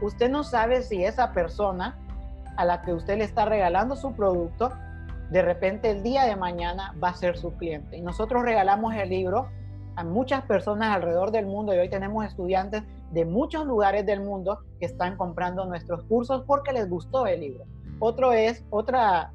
Usted 0.00 0.30
no 0.30 0.44
sabe 0.44 0.82
si 0.82 1.04
esa 1.04 1.32
persona 1.32 1.98
a 2.56 2.64
la 2.64 2.82
que 2.82 2.94
usted 2.94 3.18
le 3.18 3.24
está 3.24 3.44
regalando 3.44 3.96
su 3.96 4.14
producto, 4.14 4.72
de 5.30 5.42
repente 5.42 5.90
el 5.90 6.02
día 6.02 6.24
de 6.24 6.36
mañana 6.36 6.94
va 7.02 7.08
a 7.08 7.14
ser 7.14 7.36
su 7.36 7.54
cliente. 7.54 7.96
Y 7.96 8.02
nosotros 8.02 8.42
regalamos 8.42 8.94
el 8.94 9.10
libro 9.10 9.48
a 9.96 10.04
muchas 10.04 10.44
personas 10.44 10.94
alrededor 10.94 11.30
del 11.30 11.46
mundo 11.46 11.74
y 11.74 11.78
hoy 11.78 11.88
tenemos 11.88 12.24
estudiantes 12.24 12.82
de 13.12 13.24
muchos 13.24 13.66
lugares 13.66 14.04
del 14.06 14.20
mundo 14.20 14.60
que 14.80 14.86
están 14.86 15.16
comprando 15.16 15.64
nuestros 15.66 16.02
cursos 16.04 16.42
porque 16.46 16.72
les 16.72 16.88
gustó 16.88 17.26
el 17.26 17.40
libro. 17.40 17.64
Otro 18.00 18.32
es, 18.32 18.64
otra 18.70 19.32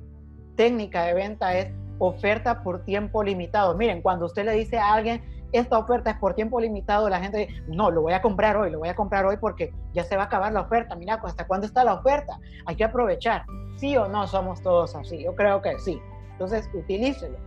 técnica 0.56 1.04
de 1.04 1.14
venta 1.14 1.58
es 1.58 1.72
oferta 1.98 2.64
por 2.64 2.84
tiempo 2.84 3.24
limitado. 3.24 3.76
Miren, 3.76 4.02
cuando 4.02 4.26
usted 4.26 4.46
le 4.46 4.54
dice 4.54 4.78
a 4.78 4.94
alguien, 4.94 5.22
esta 5.52 5.78
oferta 5.78 6.12
es 6.12 6.18
por 6.18 6.36
tiempo 6.36 6.60
limitado, 6.60 7.10
la 7.10 7.20
gente 7.20 7.38
dice, 7.40 7.64
no, 7.68 7.90
lo 7.90 8.02
voy 8.02 8.14
a 8.14 8.22
comprar 8.22 8.56
hoy, 8.58 8.70
lo 8.70 8.80
voy 8.80 8.90
a 8.90 8.96
comprar 8.96 9.26
hoy 9.26 9.38
porque 9.38 9.74
ya 9.94 10.04
se 10.04 10.16
va 10.16 10.24
a 10.24 10.26
acabar 10.26 10.52
la 10.52 10.62
oferta. 10.62 10.96
Mira, 10.96 11.20
¿hasta 11.24 11.48
cuándo 11.48 11.66
está 11.66 11.84
la 11.84 11.96
oferta? 11.96 12.40
Hay 12.66 12.76
que 12.76 12.84
aprovechar. 12.84 13.46
¿Sí 13.78 13.98
o 13.98 14.08
no 14.08 14.28
somos 14.28 14.62
todos 14.62 14.96
así? 14.96 15.24
Yo 15.24 15.36
creo 15.36 15.62
que 15.62 15.78
sí. 15.80 16.00
Entonces, 16.34 16.70
utilícelo. 16.74 17.38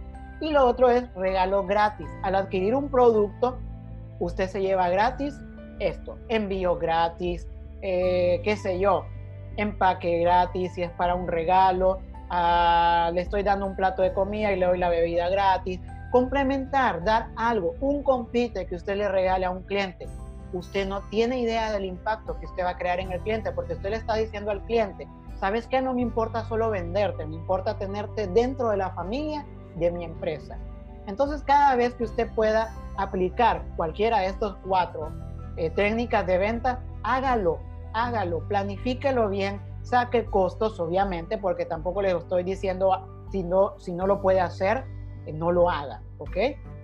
Y 0.42 0.50
lo 0.50 0.66
otro 0.66 0.90
es 0.90 1.04
regalo 1.14 1.64
gratis. 1.64 2.08
Al 2.24 2.34
adquirir 2.34 2.74
un 2.74 2.90
producto, 2.90 3.58
usted 4.18 4.48
se 4.48 4.60
lleva 4.60 4.88
gratis 4.88 5.40
esto, 5.78 6.18
envío 6.28 6.76
gratis, 6.76 7.46
eh, 7.80 8.40
qué 8.42 8.56
sé 8.56 8.80
yo, 8.80 9.04
empaque 9.56 10.18
gratis 10.18 10.74
si 10.74 10.82
es 10.82 10.90
para 10.90 11.14
un 11.14 11.28
regalo, 11.28 12.00
le 13.12 13.20
estoy 13.20 13.44
dando 13.44 13.66
un 13.66 13.76
plato 13.76 14.02
de 14.02 14.12
comida 14.12 14.52
y 14.52 14.58
le 14.58 14.66
doy 14.66 14.78
la 14.78 14.88
bebida 14.88 15.28
gratis. 15.28 15.80
Complementar, 16.10 17.04
dar 17.04 17.28
algo, 17.36 17.74
un 17.80 18.02
compite 18.02 18.66
que 18.66 18.74
usted 18.74 18.96
le 18.96 19.08
regale 19.08 19.46
a 19.46 19.50
un 19.50 19.62
cliente. 19.62 20.08
Usted 20.52 20.88
no 20.88 21.02
tiene 21.02 21.38
idea 21.38 21.70
del 21.72 21.84
impacto 21.84 22.38
que 22.40 22.46
usted 22.46 22.64
va 22.64 22.70
a 22.70 22.76
crear 22.76 22.98
en 22.98 23.12
el 23.12 23.20
cliente 23.20 23.52
porque 23.52 23.74
usted 23.74 23.90
le 23.90 23.96
está 23.96 24.16
diciendo 24.16 24.50
al 24.50 24.60
cliente, 24.62 25.06
¿sabes 25.38 25.68
qué? 25.68 25.80
No 25.80 25.94
me 25.94 26.02
importa 26.02 26.44
solo 26.44 26.68
venderte, 26.68 27.24
me 27.26 27.36
importa 27.36 27.78
tenerte 27.78 28.26
dentro 28.26 28.70
de 28.70 28.76
la 28.76 28.90
familia 28.90 29.46
de 29.76 29.90
mi 29.90 30.04
empresa. 30.04 30.58
Entonces, 31.06 31.42
cada 31.42 31.74
vez 31.76 31.94
que 31.94 32.04
usted 32.04 32.28
pueda 32.34 32.72
aplicar 32.96 33.62
cualquiera 33.76 34.20
de 34.20 34.26
estos 34.26 34.56
cuatro 34.66 35.10
eh, 35.56 35.70
técnicas 35.70 36.26
de 36.26 36.38
venta, 36.38 36.80
hágalo, 37.02 37.58
hágalo, 37.92 38.46
planifíquelo 38.48 39.28
bien, 39.28 39.60
saque 39.82 40.24
costos, 40.24 40.78
obviamente, 40.78 41.38
porque 41.38 41.64
tampoco 41.64 42.02
les 42.02 42.14
estoy 42.14 42.44
diciendo 42.44 42.92
ah, 42.92 43.06
si 43.30 43.42
no, 43.42 43.78
si 43.78 43.92
no 43.92 44.06
lo 44.06 44.20
puede 44.20 44.40
hacer, 44.40 44.84
eh, 45.26 45.32
no 45.32 45.50
lo 45.52 45.68
haga, 45.70 46.02
¿ok? 46.18 46.36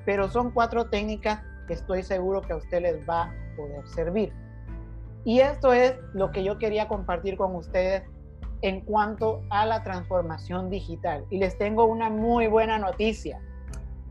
Pero 0.05 0.29
son 0.29 0.51
cuatro 0.51 0.89
técnicas 0.89 1.43
que 1.67 1.75
estoy 1.75 2.03
seguro 2.03 2.41
que 2.43 2.55
a 2.55 2.57
usted 2.57 2.83
les 2.83 3.09
va 3.09 3.25
a 3.25 3.33
poder 3.57 3.87
servir. 3.89 4.33
Y 5.25 5.41
esto 5.41 5.73
es 5.73 5.95
lo 6.15 6.31
que 6.31 6.43
yo 6.43 6.59
quería 6.59 6.89
compartir 6.89 7.37
con 7.37 7.55
ustedes 7.55 8.03
en 8.63 8.81
cuanto 8.81 9.43
a 9.51 9.67
la 9.67 9.83
transformación 9.83 10.71
digital. 10.71 11.25
Y 11.31 11.39
les 11.39 11.57
tengo 11.59 11.85
una 11.85 12.11
muy 12.11 12.47
buena 12.47 12.79
noticia. 12.79 13.41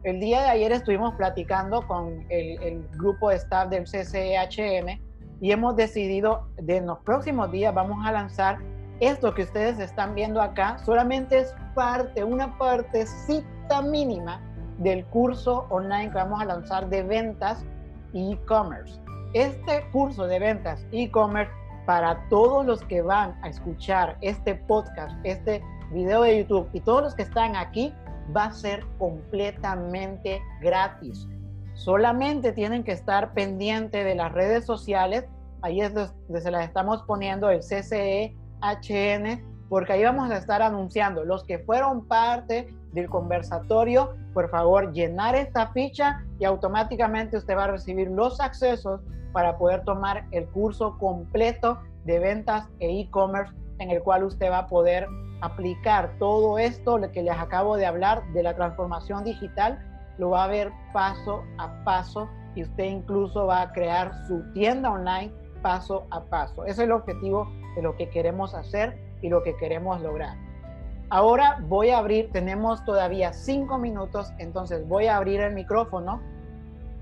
El 0.03 0.19
día 0.19 0.41
de 0.41 0.49
ayer 0.49 0.71
estuvimos 0.71 1.15
platicando 1.15 1.85
con 1.87 2.25
el, 2.29 2.87
grupo 2.97 3.29
de 3.29 3.37
staff 3.37 3.69
del 3.69 3.83
CCHN 3.83 5.01
y 5.41 5.51
hemos 5.51 5.75
decidido 5.75 6.47
de 6.55 6.77
en 6.77 6.87
los 6.87 6.99
próximos 6.99 7.51
días 7.51 7.73
vamos 7.73 8.05
a 8.05 8.11
lanzar 8.11 8.57
esto 8.99 9.33
que 9.33 9.43
ustedes 9.43 9.79
están 9.79 10.15
viendo 10.15 10.41
acá 10.41 10.79
solamente 10.83 11.39
es 11.39 11.53
parte, 11.75 12.23
una 12.23 12.57
partecita 12.57 13.81
mínima 13.83 14.41
del 14.79 15.05
curso 15.05 15.67
online 15.69 16.09
que 16.09 16.15
vamos 16.15 16.41
a 16.41 16.45
lanzar 16.45 16.89
de 16.89 17.03
ventas 17.03 17.65
e-commerce. 18.13 18.99
Este 19.33 19.83
curso 19.91 20.25
de 20.25 20.39
ventas 20.39 20.85
e-commerce 20.91 21.51
para 21.87 22.27
todos 22.27 22.65
los 22.65 22.83
que 22.83 23.01
van 23.01 23.39
a 23.41 23.47
escuchar 23.47 24.17
este 24.19 24.55
podcast, 24.55 25.15
este 25.23 25.63
video 25.93 26.21
de 26.23 26.39
YouTube 26.39 26.69
y 26.73 26.81
todos 26.81 27.01
los 27.01 27.15
que 27.15 27.23
están 27.23 27.55
aquí, 27.55 27.93
va 28.35 28.47
a 28.47 28.51
ser 28.51 28.85
completamente 28.97 30.41
gratis. 30.59 31.29
Solamente 31.75 32.51
tienen 32.51 32.83
que 32.83 32.91
estar 32.91 33.33
pendientes 33.33 34.03
de 34.03 34.15
las 34.15 34.33
redes 34.33 34.65
sociales. 34.65 35.23
Ahí 35.61 35.79
es 35.79 35.93
donde 35.93 36.41
se 36.41 36.51
las 36.51 36.65
estamos 36.65 37.03
poniendo 37.03 37.49
el 37.49 37.61
CCEHN, 37.61 38.35
porque 39.69 39.93
ahí 39.93 40.03
vamos 40.03 40.29
a 40.31 40.37
estar 40.37 40.61
anunciando 40.61 41.23
los 41.23 41.43
que 41.43 41.59
fueron 41.59 42.05
parte 42.05 42.73
del 42.93 43.09
conversatorio. 43.09 44.15
Por 44.33 44.49
favor, 44.49 44.93
llenar 44.93 45.35
esta 45.35 45.67
ficha 45.67 46.23
y 46.39 46.45
automáticamente 46.45 47.37
usted 47.37 47.55
va 47.55 47.65
a 47.65 47.71
recibir 47.71 48.09
los 48.09 48.39
accesos 48.39 49.01
para 49.33 49.57
poder 49.57 49.83
tomar 49.83 50.25
el 50.31 50.47
curso 50.47 50.97
completo 50.97 51.79
de 52.05 52.19
ventas 52.19 52.67
e 52.79 53.01
e-commerce 53.01 53.53
en 53.79 53.91
el 53.91 54.01
cual 54.01 54.23
usted 54.23 54.49
va 54.49 54.59
a 54.59 54.67
poder 54.67 55.07
aplicar 55.41 56.15
todo 56.17 56.57
esto 56.57 56.99
que 57.11 57.21
les 57.21 57.37
acabo 57.37 57.77
de 57.77 57.85
hablar 57.85 58.23
de 58.33 58.43
la 58.43 58.55
transformación 58.55 59.23
digital, 59.23 59.79
lo 60.17 60.31
va 60.31 60.45
a 60.45 60.47
ver 60.47 60.71
paso 60.93 61.43
a 61.59 61.83
paso 61.83 62.27
y 62.55 62.63
usted 62.63 62.85
incluso 62.85 63.45
va 63.45 63.61
a 63.61 63.71
crear 63.71 64.11
su 64.27 64.41
tienda 64.53 64.89
online 64.89 65.31
paso 65.61 66.07
a 66.09 66.21
paso. 66.23 66.63
Ese 66.63 66.71
es 66.71 66.79
el 66.79 66.91
objetivo 66.91 67.51
de 67.75 67.83
lo 67.83 67.95
que 67.95 68.09
queremos 68.09 68.55
hacer 68.55 68.97
y 69.21 69.29
lo 69.29 69.43
que 69.43 69.55
queremos 69.55 70.01
lograr. 70.01 70.37
Ahora 71.09 71.57
voy 71.61 71.91
a 71.91 71.99
abrir, 71.99 72.31
tenemos 72.31 72.83
todavía 72.83 73.31
cinco 73.31 73.77
minutos, 73.77 74.33
entonces 74.39 74.87
voy 74.87 75.07
a 75.07 75.15
abrir 75.15 75.39
el 75.39 75.53
micrófono 75.53 76.21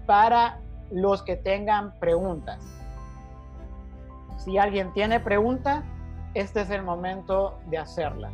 para 0.05 0.59
los 0.91 1.23
que 1.23 1.35
tengan 1.35 1.97
preguntas. 1.99 2.59
Si 4.37 4.57
alguien 4.57 4.93
tiene 4.93 5.19
pregunta, 5.19 5.83
este 6.35 6.61
es 6.61 6.69
el 6.69 6.83
momento 6.83 7.57
de 7.67 7.79
hacerla. 7.79 8.31